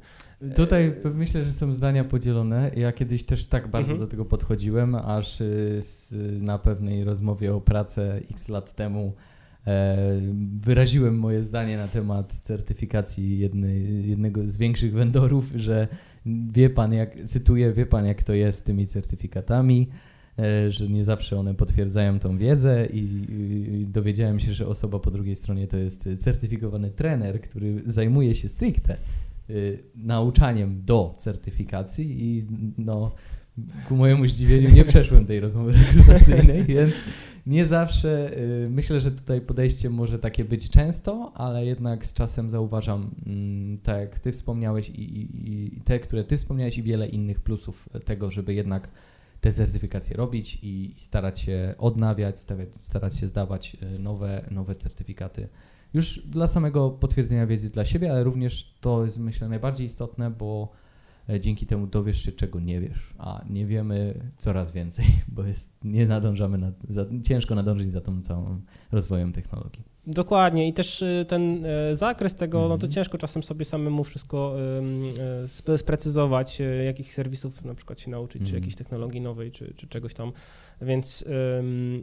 [0.55, 2.71] Tutaj myślę, że są zdania podzielone.
[2.75, 3.99] Ja kiedyś też tak bardzo mhm.
[3.99, 5.82] do tego podchodziłem, aż y,
[6.41, 9.13] na pewnej rozmowie o pracę x lat temu
[9.67, 9.97] e,
[10.58, 15.88] wyraziłem moje zdanie na temat certyfikacji jednej, jednego z większych vendorów, że
[16.51, 19.89] wie pan, jak, cytuję, wie pan jak to jest z tymi certyfikatami,
[20.39, 25.12] e, że nie zawsze one potwierdzają tą wiedzę i, i dowiedziałem się, że osoba po
[25.12, 28.97] drugiej stronie to jest certyfikowany trener, który zajmuje się stricte
[29.95, 32.45] nauczaniem do certyfikacji i
[32.77, 33.12] no
[33.88, 36.93] ku mojemu zdziwieniu nie przeszłem tej rozmowy rekrutacyjnej, więc
[37.45, 42.49] nie zawsze, y, myślę, że tutaj podejście może takie być często, ale jednak z czasem
[42.49, 43.15] zauważam,
[43.84, 47.89] tak jak Ty wspomniałeś i, i, i te, które Ty wspomniałeś i wiele innych plusów
[48.06, 48.89] tego, żeby jednak
[49.41, 52.36] te certyfikacje robić i starać się odnawiać,
[52.75, 55.47] starać się zdawać y, nowe, nowe certyfikaty
[55.93, 60.69] już dla samego potwierdzenia wiedzy dla siebie, ale również to jest myślę najbardziej istotne, bo
[61.39, 65.05] dzięki temu dowiesz się, czego nie wiesz, a nie wiemy coraz więcej,
[65.36, 69.83] bo jest, nie nadążamy, nad, za, ciężko nadążyć za tą całą rozwojem technologii.
[70.07, 72.69] Dokładnie i też y, ten e, zakres tego, mm -hmm.
[72.69, 72.91] no to mhm.
[72.91, 74.55] ciężko czasem sobie samemu wszystko
[75.69, 78.49] e, sprecyzować, jakich serwisów na przykład się nauczyć, mm -hmm.
[78.49, 78.62] czy mhm.
[78.62, 80.31] jakiejś technologii nowej, czy, czy czegoś tam,
[80.81, 81.25] więc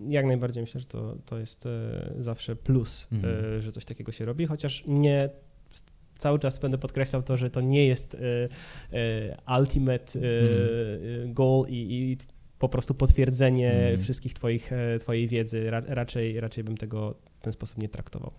[0.09, 1.69] jak najbardziej myślę, że to, to jest
[2.19, 3.61] zawsze plus, mm -hmm.
[3.61, 5.31] że coś takiego się robi, chociaż nie
[6.21, 8.17] cały czas będę podkreślał to, że to nie jest
[9.59, 11.33] ultimate mhm.
[11.35, 12.17] goal i, i
[12.61, 14.01] po prostu potwierdzenie mm.
[14.01, 15.71] wszystkich twoich, e, twojej wiedzy.
[15.71, 18.33] Ra, raczej, raczej bym tego w ten sposób nie traktował.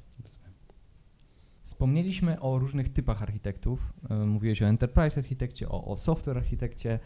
[1.62, 3.94] Wspomnieliśmy o różnych typach architektów.
[4.10, 7.00] E, mówiłeś o enterprise architekcie, o, o software architekcie.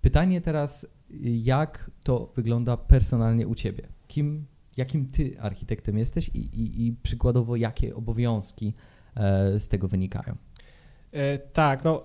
[0.00, 0.86] Pytanie teraz,
[1.42, 3.88] jak to wygląda personalnie u Ciebie?
[4.06, 4.46] Kim,
[4.76, 8.97] jakim Ty architektem jesteś i, i, i przykładowo jakie obowiązki e,
[9.58, 10.36] z tego wynikają?
[11.52, 12.02] Tak, no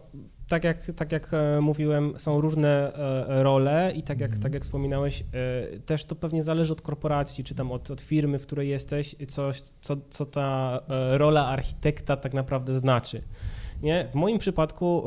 [0.54, 4.44] tak jak, tak jak e, mówiłem, są różne e, role i tak jak, mhm.
[4.44, 8.40] tak jak wspominałeś, e, też to pewnie zależy od korporacji, czy tam od, od firmy,
[8.40, 10.80] w której jesteś, coś, co, co ta
[11.12, 13.22] rola architekta tak naprawdę znaczy.
[13.82, 14.08] Nie?
[14.12, 15.04] W moim przypadku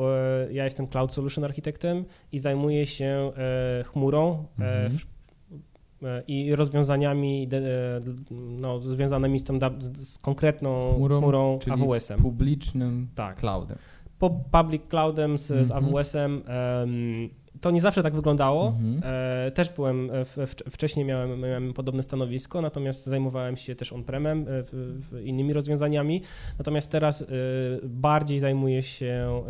[0.51, 3.31] ja jestem Cloud Solution Architektem i zajmuję się
[3.85, 4.97] chmurą mhm.
[6.27, 7.47] I rozwiązaniami
[8.31, 9.59] no, związanymi z, tą,
[9.93, 12.19] z konkretną chmurą, chmurą AWS-em.
[12.19, 13.35] publicznym tak.
[13.35, 13.77] cloudem
[14.19, 15.67] po public cloudem z, mm -hmm.
[15.67, 15.95] z mhm.
[15.95, 16.43] AWS-em.
[16.81, 17.29] Um,
[17.61, 18.75] to nie zawsze tak wyglądało.
[18.79, 19.05] Mm -hmm.
[19.05, 24.45] e, też byłem, w, w, wcześniej miałem, miałem podobne stanowisko, natomiast zajmowałem się też on-premem,
[25.13, 26.21] e, innymi rozwiązaniami.
[26.57, 27.25] Natomiast teraz e,
[27.83, 29.43] bardziej zajmuję się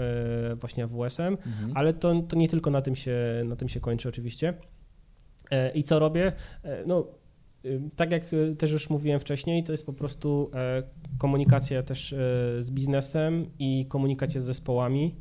[0.52, 1.72] e, właśnie AWS-em, mm -hmm.
[1.76, 4.54] ale to, to nie tylko na tym się, na tym się kończy oczywiście.
[5.52, 6.32] E, I co robię?
[6.64, 7.08] E, no,
[7.95, 10.84] tak jak y, też już mówiłem wcześniej, to jest po prostu e,
[11.18, 12.16] komunikacja też
[12.60, 15.16] z biznesem i komunikacja z zespołami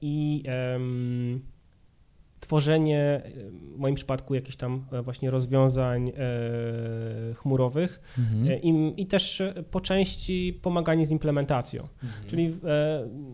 [0.00, 0.42] i
[2.40, 3.22] tworzenie
[3.74, 6.12] w moim przypadku jakichś tam właśnie rozwiązań
[7.34, 8.62] chmurowych mhm.
[8.62, 11.82] I, i, też po części pomaganie z implementacją.
[11.82, 12.24] Mhm.
[12.26, 12.54] Czyli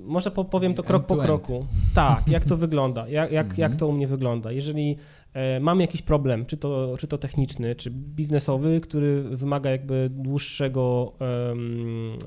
[0.04, 1.66] może powiem to krok po kroku.
[1.94, 3.60] Tak, jak to wygląda, jak, jak, mhm.
[3.60, 4.52] jak to u mnie wygląda.
[4.52, 4.96] Jeżeli
[5.34, 11.12] E, mamy jakiś problem, czy to, czy to techniczny, czy biznesowy, który wymaga jakby dłuższego
[11.48, 12.18] um,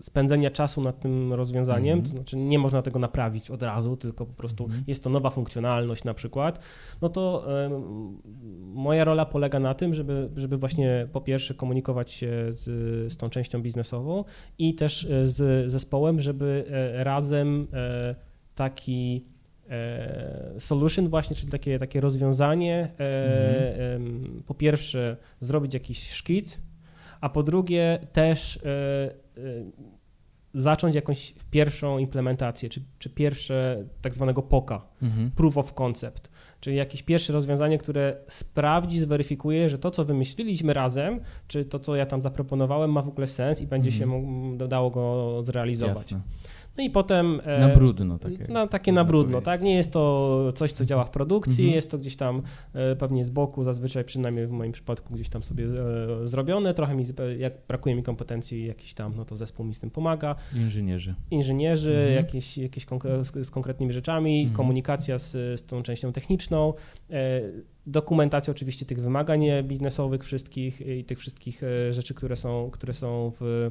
[0.00, 2.10] spędzenia czasu nad tym rozwiązaniem, mm -hmm.
[2.10, 4.82] to znaczy nie można tego naprawić od razu, tylko po prostu mm -hmm.
[4.86, 6.64] jest to nowa funkcjonalność na przykład,
[7.02, 8.22] no to um,
[8.74, 12.64] moja rola polega na tym, żeby, żeby właśnie po pierwsze komunikować się z,
[13.12, 14.24] z tą częścią biznesową
[14.58, 17.66] i też e, z zespołem, żeby e, razem
[18.54, 19.22] taki
[20.58, 24.42] solution właśnie, czyli takie, takie rozwiązanie, e, mhm.
[24.46, 26.58] po pierwsze zrobić jakiś szkic,
[27.20, 29.10] a po drugie też e,
[30.56, 35.30] zacząć jakąś pierwszą implementację, czy, czy pierwsze tak zwanego POKA, mhm.
[35.30, 41.20] Proof of Concept, czyli jakieś pierwsze rozwiązanie, które sprawdzi, zweryfikuje, że to, co wymyśliliśmy razem,
[41.48, 44.10] czy to, co ja tam zaproponowałem, ma w ogóle sens i będzie mhm.
[44.58, 45.96] się dało go zrealizować.
[45.96, 46.20] Jasne.
[46.78, 47.40] No i potem...
[47.44, 48.46] E, na brudno takie.
[48.48, 49.62] No, takie na brudno, tak?
[49.62, 51.74] Nie jest to coś, co działa w produkcji, mhm.
[51.74, 55.42] jest to gdzieś tam e, pewnie z boku, zazwyczaj przynajmniej w moim przypadku gdzieś tam
[55.42, 57.04] sobie e, zrobione, trochę mi,
[57.38, 60.34] jak brakuje mi kompetencji jakiś tam, no to zespół mi z tym pomaga.
[60.54, 61.14] Inżynierzy.
[61.30, 62.14] Inżynierzy, mhm.
[62.14, 62.86] jakieś, jakieś
[63.22, 64.56] z, z, konkretnymi rzeczami, mhm.
[64.56, 66.72] komunikacja z, z tą częścią techniczną,
[67.86, 73.70] dokumentacja oczywiście tych wymagań biznesowych wszystkich i tych wszystkich rzeczy, które są, które są w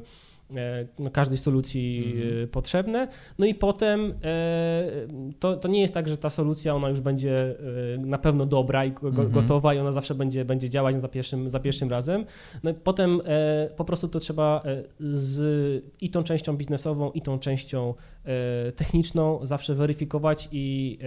[0.98, 2.48] no, każdej solucji mhm.
[2.48, 3.08] potrzebne.
[3.38, 4.90] No i potem e,
[5.38, 7.56] to, to nie jest tak, że ta solucja ona już będzie
[7.94, 9.30] e, na pewno dobra i mhm.
[9.30, 12.24] gotowa i ona zawsze będzie, będzie działać za pierwszym, za pierwszym razem.
[12.62, 13.20] No i potem
[13.76, 14.62] po prostu to trzeba
[14.98, 17.94] z i tą częścią biznesową, i tą częścią
[18.76, 20.98] techniczną zawsze weryfikować i,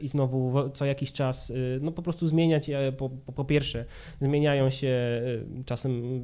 [0.00, 2.70] i znowu co jakiś czas no po prostu zmieniać.
[2.96, 3.84] Po, po, po pierwsze
[4.20, 5.22] zmieniają się
[5.66, 6.22] czasem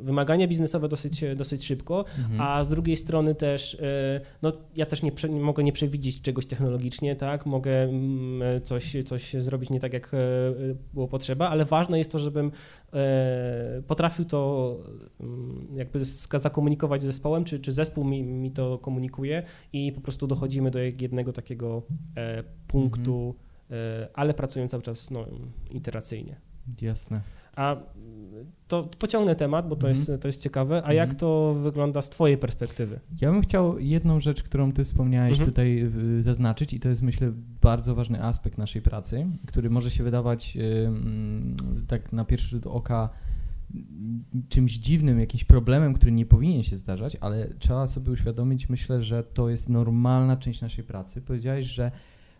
[0.00, 2.40] wymagania biznesowe dosyć, dosyć szybko, mhm.
[2.40, 6.46] a z drugiej strony też, e, no ja też nie, nie, mogę nie przewidzieć czegoś
[6.46, 10.18] technologicznie, tak, mogę mm, coś, coś zrobić nie tak, jak e,
[10.94, 12.50] było potrzeba, ale ważne jest to, żebym e,
[13.86, 14.76] potrafił to
[15.20, 19.42] mm, jakby zakomunikować z zespołem, czy, czy zespół mi, mi to komunikuje
[19.72, 21.82] i po prostu dochodzimy do jednego takiego
[22.68, 23.34] punktu,
[23.70, 24.08] mhm.
[24.14, 25.26] ale pracując cały czas no,
[25.70, 26.40] iteracyjnie.
[26.82, 27.20] Jasne.
[27.56, 27.76] A
[28.68, 29.98] to pociągnę temat, bo to, mm.
[29.98, 30.82] jest, to jest ciekawe.
[30.82, 30.96] A mm.
[30.96, 33.00] jak to wygląda z Twojej perspektywy?
[33.20, 35.50] Ja bym chciał jedną rzecz, którą Ty wspomniałeś mm -hmm.
[35.50, 35.90] tutaj
[36.20, 37.32] zaznaczyć, i to jest myślę
[37.62, 40.58] bardzo ważny aspekt naszej pracy, który może się wydawać
[41.86, 43.08] tak na pierwszy rzut oka
[44.48, 49.24] czymś dziwnym, jakimś problemem, który nie powinien się zdarzać, ale trzeba sobie uświadomić, myślę, że
[49.24, 51.22] to jest normalna część naszej pracy.
[51.22, 51.90] Powiedziałeś, że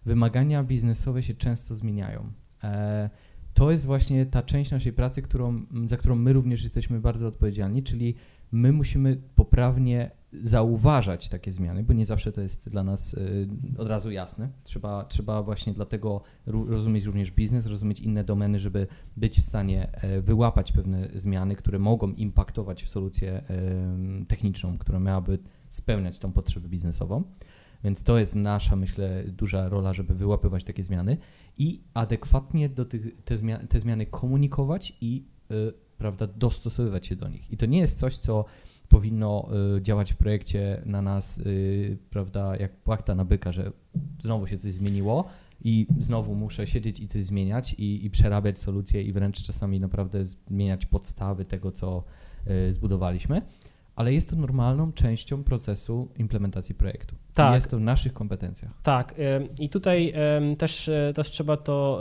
[0.04, 2.32] wymagania biznesowe się często zmieniają.
[2.64, 3.10] E,
[3.56, 7.82] to jest właśnie ta część naszej pracy, którą, za którą my również jesteśmy bardzo odpowiedzialni,
[7.82, 8.14] czyli
[8.52, 10.10] my musimy poprawnie
[10.42, 13.48] zauważać takie zmiany, bo nie zawsze to jest dla nas y,
[13.78, 14.48] od razu jasne.
[14.64, 18.86] Trzeba, trzeba właśnie dlatego rozumieć również biznes, rozumieć inne domeny, żeby
[19.16, 23.42] być w stanie e, wyłapać pewne zmiany, które mogą impaktować solucję
[24.28, 25.38] techniczną, która miałaby
[25.70, 27.24] spełniać tą potrzebę biznesową.
[27.84, 31.16] Więc to jest nasza, myślę, duża rola, żeby wyłapywać takie zmiany
[31.58, 33.36] i adekwatnie do tych, te,
[33.68, 37.52] te zmiany komunikować i y, prawda, dostosowywać się do nich.
[37.52, 38.44] I to nie jest coś, co
[38.88, 43.72] powinno y, działać w projekcie na nas, y, prawda, jak płachta na byka, że
[44.20, 45.24] znowu się coś zmieniło
[45.64, 50.26] i znowu muszę siedzieć i coś zmieniać i, i przerabiać solucje i wręcz czasami naprawdę
[50.26, 52.04] zmieniać podstawy tego, co
[52.68, 53.42] y, zbudowaliśmy
[53.96, 57.16] ale jest to normalną częścią procesu implementacji projektu.
[57.34, 57.54] Tak.
[57.54, 58.70] Jest to w naszych kompetencjach.
[58.82, 59.14] Tak.
[59.60, 60.12] I tutaj
[60.58, 62.00] też, e, też trzeba to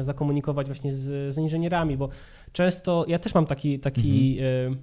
[0.00, 2.08] zakomunikować właśnie z, z inżynierami, bo
[2.52, 4.76] często ja też mam taki, taki ym,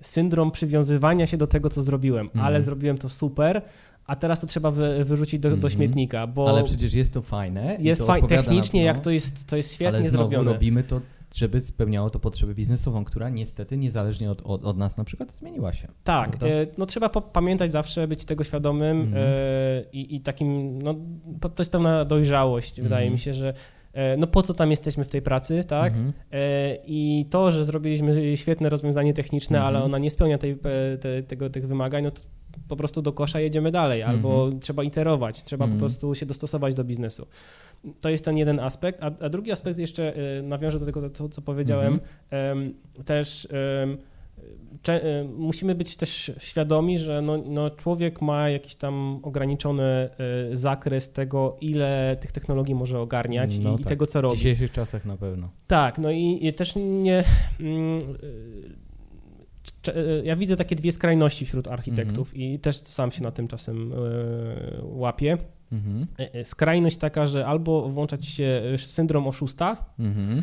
[0.00, 2.44] syndrom przywiązywania się do tego, co zrobiłem, Mhm.
[2.44, 3.62] ale zrobiłem to super,
[4.06, 5.70] a teraz to trzeba wy, wyrzucić do, do Mhm.
[5.70, 7.76] śmietnika, bo Ale przecież jest to fajne.
[7.80, 10.52] jest to odpowiada technicznie, na, no, jak to jest, to jest świetnie ale znowu zrobione.
[10.52, 11.00] robimy to,
[11.34, 15.72] żeby spełniało to potrzebę biznesową, która niestety niezależnie od, od, od nas na przykład zmieniła
[15.72, 15.88] się.
[16.04, 19.24] Tak, e, no trzeba pamiętać zawsze, być tego świadomym Mhm.
[19.26, 20.94] e, i, i takim, no
[21.40, 23.12] to jest pewna dojrzałość, wydaje Mhm.
[23.12, 23.54] mi się, że
[23.92, 25.92] e, no po co tam jesteśmy w tej pracy, tak?
[25.92, 26.12] Mhm.
[26.32, 29.76] E, I to, że zrobiliśmy świetne rozwiązanie techniczne, Mhm.
[29.76, 32.22] ale ona nie spełnia tej, e, te, tego, tych wymagań, no to
[32.68, 35.78] po prostu do kosza jedziemy dalej, albo trzeba iterować, trzeba Mhm.
[35.80, 37.26] po prostu się dostosować do biznesu.
[38.00, 41.28] To jest ten jeden aspekt, a, a drugi aspekt jeszcze e, nawiążę do tego, co,
[41.28, 42.00] co powiedziałem,
[42.30, 42.74] em,
[43.04, 43.48] też
[43.82, 43.96] em,
[44.82, 50.10] cze- e, musimy być też świadomi, że no, no człowiek ma jakiś tam ograniczony e,
[50.52, 53.86] zakres tego, ile tych technologii może ogarniać No i, tak.
[53.88, 54.36] tego, co W robi.
[54.36, 55.48] dzisiejszych czasach na pewno.
[55.66, 57.24] Tak, no i, i też nie.
[57.60, 57.98] Mm,
[60.24, 62.42] ja widzę takie dwie skrajności wśród architektów Mhm.
[62.42, 63.96] i też sam się na tym czasem e,
[64.82, 65.38] łapię.
[65.72, 66.06] Mhm.
[66.18, 69.76] E, e, Skrajność taka, że albo włączać się e, syndrom oszusta.
[69.98, 70.42] Mhm.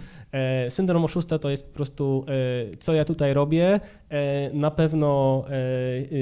[0.70, 2.26] Syndrom oszusta to jest po prostu,
[2.80, 3.80] co ja tutaj robię.
[4.54, 5.44] Na pewno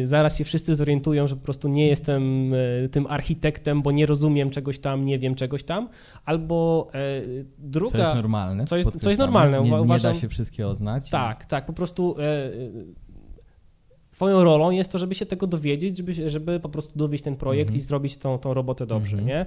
[0.03, 2.53] zaraz się wszyscy zorientują, że po prostu nie jestem
[2.91, 5.89] tym architektem, bo nie rozumiem czegoś tam, nie wiem czegoś tam.
[6.25, 6.87] Albo
[7.57, 7.91] druga.
[7.91, 8.65] Co jest normalne.
[8.65, 9.61] co jest- co jest normalne.
[9.61, 11.09] Nie, nie Uważam- da się wszystkiego znać.
[11.09, 12.15] Tak, tak, po prostu
[14.19, 17.69] twoją rolą jest to, żeby się tego dowiedzieć, żeby, żeby po prostu dowieść ten projekt
[17.69, 17.77] Mhm.
[17.79, 19.27] i zrobić tą, tą robotę dobrze, Mhm.
[19.27, 19.45] nie?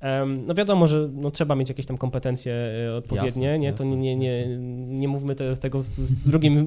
[0.00, 3.72] Em, no wiadomo, że no, trzeba mieć jakieś tam kompetencje e, odpowiednie, Jasne, nie?
[3.72, 4.58] To jasne, nie, nie, nie, jasne.
[4.88, 6.64] nie mówmy te, tego z, z drugim, e,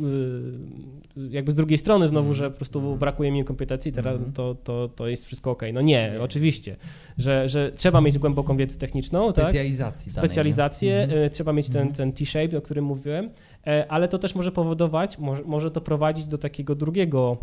[1.30, 2.38] jakby z drugiej strony znowu, Mhm.
[2.38, 4.34] że po prostu brakuje mi kompetencji, teraz Mhm.
[4.34, 5.61] to, to, to jest wszystko ok.
[5.74, 6.22] No nie, Nie.
[6.22, 6.76] oczywiście,
[7.18, 9.45] że, że trzeba mieć głęboką wiedzę techniczną, tak?
[9.45, 10.09] Specjalizacji.
[10.09, 10.13] nie?
[10.20, 11.24] specjalizację, Mhm.
[11.24, 13.30] e, trzeba mieć ten, ten T-shape, o którym mówiłem,
[13.68, 17.38] e, ale to też może powodować, może, może to prowadzić do takiego drugiego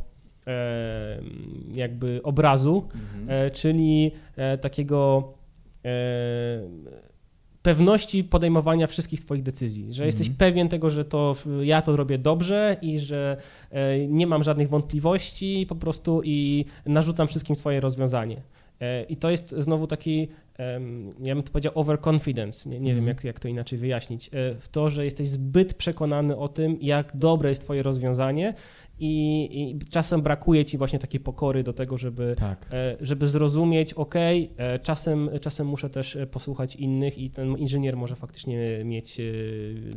[0.47, 1.19] e,
[1.75, 2.89] jakby obrazu,
[3.53, 4.13] czyli
[4.61, 5.33] takiego
[7.63, 10.39] pewności podejmowania wszystkich swoich decyzji, że jesteś Mhm.
[10.39, 13.37] pewien tego, że to ja to robię dobrze i że
[13.71, 18.43] e, nie mam żadnych wątpliwości po prostu i narzucam wszystkim swoje rozwiązanie.
[18.83, 20.29] E, I to jest znowu taki,
[21.25, 23.17] ja bym to powiedział, overconfidence, nie, nie wiem Mhm.
[23.17, 27.17] jak, jak to inaczej wyjaśnić, e, w to, że jesteś zbyt przekonany o tym, jak
[27.17, 28.55] dobre jest twoje rozwiązanie
[28.99, 32.69] i, i czasem brakuje ci właśnie takiej pokory do tego, żeby Tak.
[32.73, 34.15] e, żeby zrozumieć, ok,
[34.83, 39.21] czasem, czasem muszę też posłuchać innych i ten inżynier może faktycznie mieć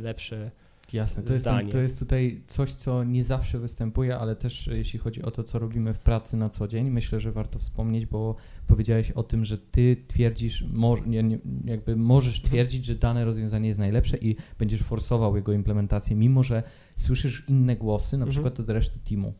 [0.02, 0.50] lepsze.
[0.92, 4.98] Jasne, to jest, to jest tutaj coś, co nie zawsze występuje, ale też e, jeśli
[4.98, 8.36] chodzi o to, co robimy w pracy na co dzień, myślę, że warto wspomnieć, bo
[8.66, 10.64] powiedziałeś o tym, że ty twierdzisz,
[11.06, 12.50] nie, nie, jakby możesz Mhm.
[12.50, 16.62] twierdzić, że dane rozwiązanie jest najlepsze i będziesz forsował jego implementację, mimo że
[16.96, 18.30] słyszysz inne głosy, na Mhm.
[18.30, 19.32] przykład od reszty teamu.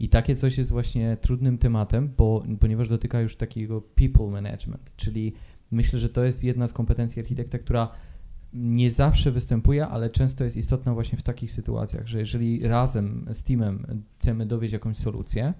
[0.00, 5.32] I takie coś jest właśnie trudnym tematem, bo, ponieważ dotyka już takiego people management, czyli
[5.70, 7.90] myślę, że to jest jedna z kompetencji architekta, która
[8.52, 13.44] nie zawsze występuje, ale często jest istotna właśnie w takich sytuacjach, że jeżeli razem z
[13.44, 15.54] teamem chcemy dowieść jakąś solucję,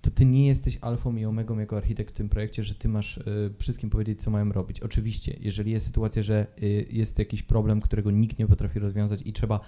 [0.00, 3.16] to ty nie jesteś alfą i omegą jako architekt w tym projekcie, że ty masz
[3.18, 4.80] y, wszystkim powiedzieć, co mają robić.
[4.80, 9.32] Oczywiście, jeżeli jest sytuacja, że y, jest jakiś problem, którego nikt nie potrafi rozwiązać i
[9.32, 9.60] trzeba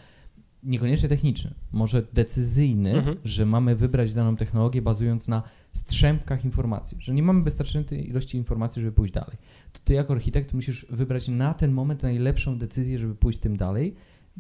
[0.63, 3.17] niekoniecznie techniczny, może decyzyjny, Mhm.
[3.25, 5.43] że mamy wybrać daną technologię bazując na
[5.73, 9.37] strzępkach informacji, że nie mamy wystarczającej ilości informacji, żeby pójść dalej.
[9.73, 13.95] To ty jako architekt musisz wybrać na ten moment najlepszą decyzję, żeby pójść tym dalej.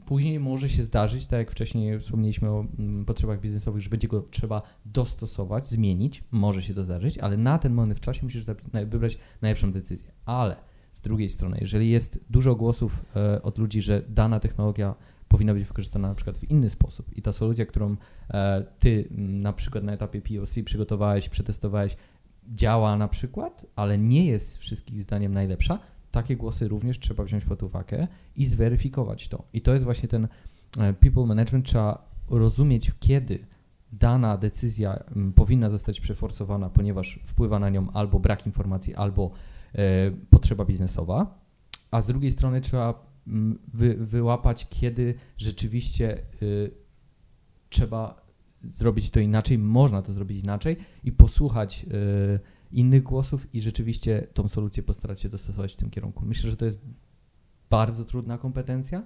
[0.07, 4.23] Później może się zdarzyć, tak jak wcześniej wspomnieliśmy o mm, potrzebach biznesowych, że będzie go
[4.31, 8.45] trzeba dostosować, zmienić, może się to zdarzyć, ale na ten moment w czasie musisz
[8.87, 10.12] wybrać najlepszą decyzję.
[10.25, 10.57] Ale
[10.93, 14.95] z drugiej strony, jeżeli jest dużo głosów e, od ludzi, że dana technologia
[15.31, 17.16] powinna być wykorzystana na przykład w inny sposób.
[17.18, 17.97] I ta solucja, którą
[18.31, 21.97] e, ty m, na przykład na etapie POC przygotowałeś, przetestowałeś,
[22.49, 25.78] działa na przykład, ale nie jest wszystkich zdaniem najlepsza,
[26.11, 29.45] takie głosy również trzeba wziąć pod uwagę i zweryfikować to.
[29.53, 30.28] I to jest właśnie ten
[30.78, 33.47] e, people management, trzeba rozumieć, kiedy
[33.93, 39.31] dana decyzja m, powinna zostać przeforsowana, ponieważ wpływa na nią albo brak informacji, albo
[39.74, 41.39] e, potrzeba biznesowa,
[41.91, 43.10] a z drugiej strony trzeba mm,
[43.75, 46.71] wy, wyłapać, kiedy rzeczywiście y,
[47.68, 48.27] trzeba
[48.64, 52.41] zrobić to inaczej, można to zrobić inaczej i posłuchać y,
[52.73, 56.27] innych głosów i rzeczywiście tą solucję postarać się dostosować w tym kierunku.
[56.27, 56.85] Myślę, że to jest
[57.71, 59.03] bardzo trudna kompetencja,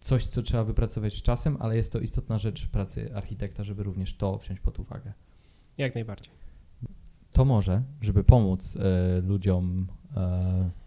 [0.00, 4.16] coś, co trzeba wypracować z czasem, ale jest to istotna rzecz pracy architekta, żeby również
[4.16, 5.12] to wziąć pod uwagę.
[5.78, 6.32] Jak najbardziej.
[7.32, 9.86] To może, żeby pomóc e, ludziom
[10.16, 10.83] w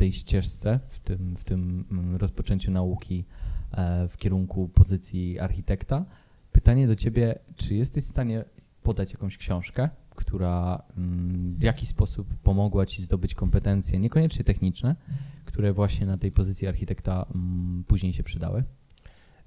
[0.00, 3.24] tej ścieżce, w tym, w tym mm, rozpoczęciu nauki
[3.72, 6.04] e, w kierunku pozycji architekta,
[6.52, 8.44] pytanie do Ciebie, czy jesteś w stanie
[8.82, 14.96] podać jakąś książkę, która mm, w jakiś sposób pomogła Ci zdobyć kompetencje, niekoniecznie techniczne,
[15.44, 18.64] które właśnie na tej pozycji architekta mm, później się przydały?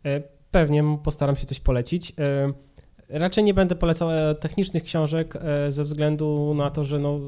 [0.05, 2.13] E, pewnie postaram się coś polecić.
[3.09, 5.37] E, raczej nie będę polecał e, technicznych książek
[5.69, 7.19] ze względu na to, że no,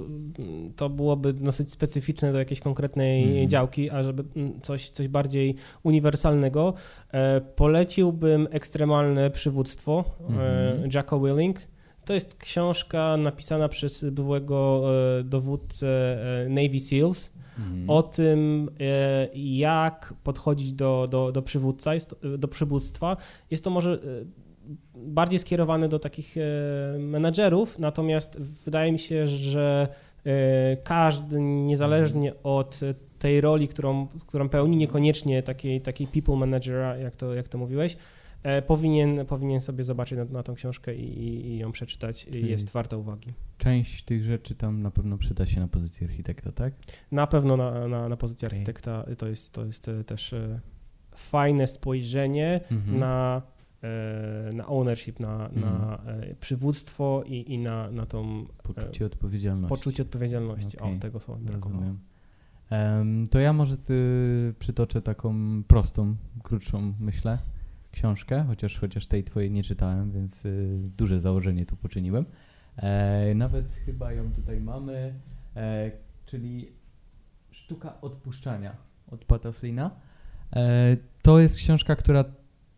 [0.76, 3.50] to byłoby dosyć specyficzne do jakiejś konkretnej mm.
[3.50, 4.24] działki, a żeby
[4.62, 6.74] coś, coś bardziej uniwersalnego,
[7.56, 10.90] poleciłbym ekstremalne przywództwo mm.
[10.94, 11.60] Jacko Willing.
[12.06, 14.84] To jest książka napisana przez byłego
[15.24, 16.18] dowódcę
[16.50, 17.90] Navy SEALs mhm.
[17.90, 21.92] o tym, e, jak podchodzić do, do, do przywódca,
[22.38, 23.18] do przywództwa.
[23.52, 23.98] Jest to może e,
[24.96, 26.42] bardziej skierowane do takich e,
[27.00, 29.88] menedżerów, natomiast wydaje mi się, że
[30.84, 32.80] każdy, niezależnie od
[33.20, 37.98] tej roli, którą, którą pełni, niekoniecznie takiej, takiej people managera, jak to, jak to mówiłeś,
[38.46, 42.26] E, powinien, powinien sobie zobaczyć na, na tą książkę i, i ją przeczytać.
[42.26, 43.34] Czyli jest warta uwagi.
[43.58, 46.74] Część tych rzeczy tam na pewno przyda się na pozycji architekta, tak?
[47.12, 48.60] Na pewno na, na, na pozycji okay.
[48.60, 50.60] architekta to jest, to jest e, też e,
[51.16, 53.00] fajne spojrzenie mhm.
[53.00, 53.42] na,
[54.54, 55.62] na ownership, na, mhm.
[55.62, 56.02] na
[56.40, 58.46] przywództwo i, i na, na tą...
[58.64, 59.70] Poczucie odpowiedzialności.
[59.70, 60.96] Poczucie odpowiedzialności, okay.
[60.96, 62.00] o tego słowa Rozumiem.
[62.72, 67.38] Um, to ja może ty przytoczę taką prostą, krótszą, myślę
[67.92, 72.26] książkę, chociaż, chociaż tej twojej nie czytałem, więc y, duże założenie tu poczyniłem.
[72.78, 75.14] E, nawet chyba ją tutaj mamy,
[75.56, 75.92] e,
[76.26, 76.72] czyli
[77.52, 78.76] Sztuka odpuszczania
[79.12, 79.50] od Pata
[80.54, 82.24] E, to jest książka, która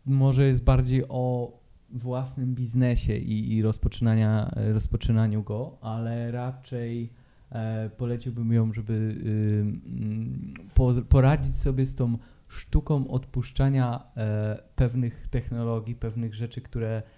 [0.08, 1.52] może jest bardziej o
[1.90, 7.12] własnym biznesie i, i rozpoczynania, rozpoczynaniu go, ale raczej
[7.50, 15.94] e, poleciłbym ją, żeby y, po, poradzić sobie z tą sztuką odpuszczania e, pewnych technologii,
[15.94, 17.17] pewnych rzeczy, które e,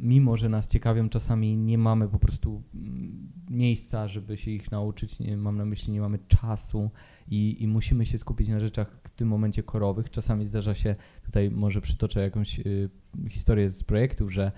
[0.00, 5.18] mimo, że nas ciekawią, czasami nie mamy po prostu mm, miejsca, żeby się ich nauczyć.
[5.18, 6.90] Nie, mam na myśli, nie mamy czasu
[7.28, 10.10] i, i musimy się skupić na rzeczach w tym momencie korowych.
[10.10, 12.90] Czasami zdarza się, tutaj może przytoczę jakąś y,
[13.28, 14.52] historię z projektów, że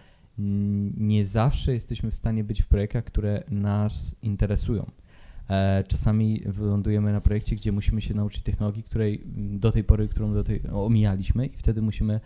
[0.97, 4.91] nie zawsze jesteśmy w stanie być w projektach, które nas interesują.
[5.51, 10.35] E, czasami wylądujemy na projekcie, gdzie musimy się nauczyć technologii, której do tej pory, którą
[10.35, 12.21] do tej omijaliśmy i wtedy musimy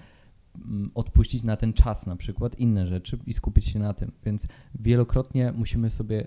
[0.94, 4.12] odpuścić na ten czas na przykład inne rzeczy i skupić się na tym.
[4.24, 6.26] Więc wielokrotnie musimy sobie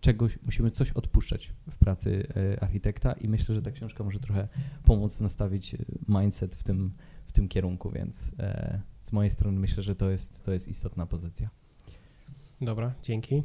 [0.00, 4.48] czegoś, musimy coś odpuszczać w pracy e, architekta i myślę, że ta książka może trochę
[4.84, 6.92] pomóc nastawić e, mindset w tym,
[7.26, 8.32] w tym kierunku, więc
[9.02, 11.48] z mojej strony myślę, że to jest, to jest istotna pozycja.
[12.60, 13.42] Dobra, dzięki.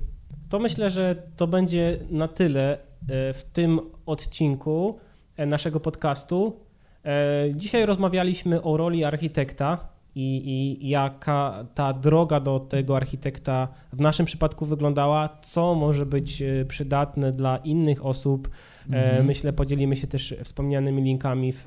[0.50, 5.00] To myślę, że to będzie na tyle E, w tym odcinku
[5.38, 6.60] e, naszego podcastu.
[7.06, 14.00] E, dzisiaj rozmawialiśmy o roli architekta i, i jaka ta droga do tego architekta w
[14.00, 18.50] naszym przypadku wyglądała, co może być przydatne dla innych osób.
[18.90, 19.26] Mhm.
[19.26, 21.66] Myślę, podzielimy się też wspomnianymi linkami w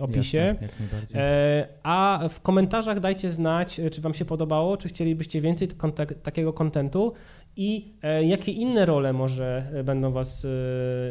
[0.00, 0.38] opisie.
[0.38, 0.68] Jasne,
[1.82, 5.68] A w komentarzach dajcie znać, czy Wam się podobało, czy chcielibyście więcej
[6.22, 7.12] takiego kontentu
[7.58, 10.48] i e, jakie inne role może e, będą Was e,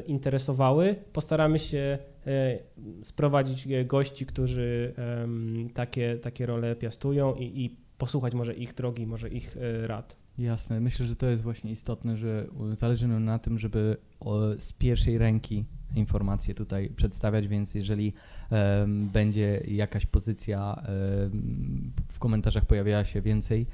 [0.05, 0.95] interesowały.
[1.13, 1.97] Postaramy się
[3.03, 4.93] sprowadzić gości, którzy
[5.73, 10.17] takie, takie role piastują i, i posłuchać może ich drogi, może ich rad.
[10.37, 13.97] Jasne, myślę, że to jest właśnie istotne, że zależy nam na tym, żeby
[14.57, 18.13] z pierwszej ręki informacje tutaj przedstawiać, więc jeżeli
[18.51, 23.67] um, będzie jakaś pozycja um, w komentarzach pojawiała się więcej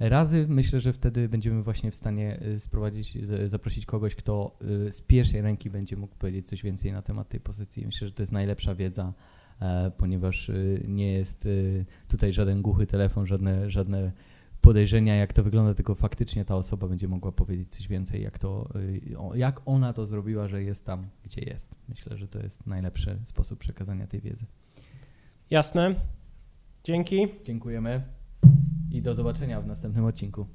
[0.00, 5.00] razy, myślę, że wtedy będziemy właśnie w stanie y, sprowadzić, zaprosić kogoś, kto y, z
[5.00, 7.86] pierwszej ręki będzie mógł powiedzieć coś więcej na temat tej pozycji.
[7.86, 9.12] Myślę, że to jest najlepsza wiedza,
[9.60, 10.50] e, ponieważ
[10.88, 11.48] nie jest
[12.08, 14.12] tutaj żaden głuchy telefon, żadne, żadne
[14.60, 18.68] podejrzenia, jak to wygląda, tylko faktycznie ta osoba będzie mogła powiedzieć coś więcej, jak, to,
[19.34, 21.74] jak ona to zrobiła, że jest tam, gdzie jest.
[21.88, 24.46] Myślę, że to jest najlepszy sposób przekazania tej wiedzy.
[25.50, 25.94] Jasne.
[26.84, 27.28] Dzięki.
[27.44, 28.17] Dziękujemy
[28.90, 30.46] i do zobaczenia w następnym odcinku.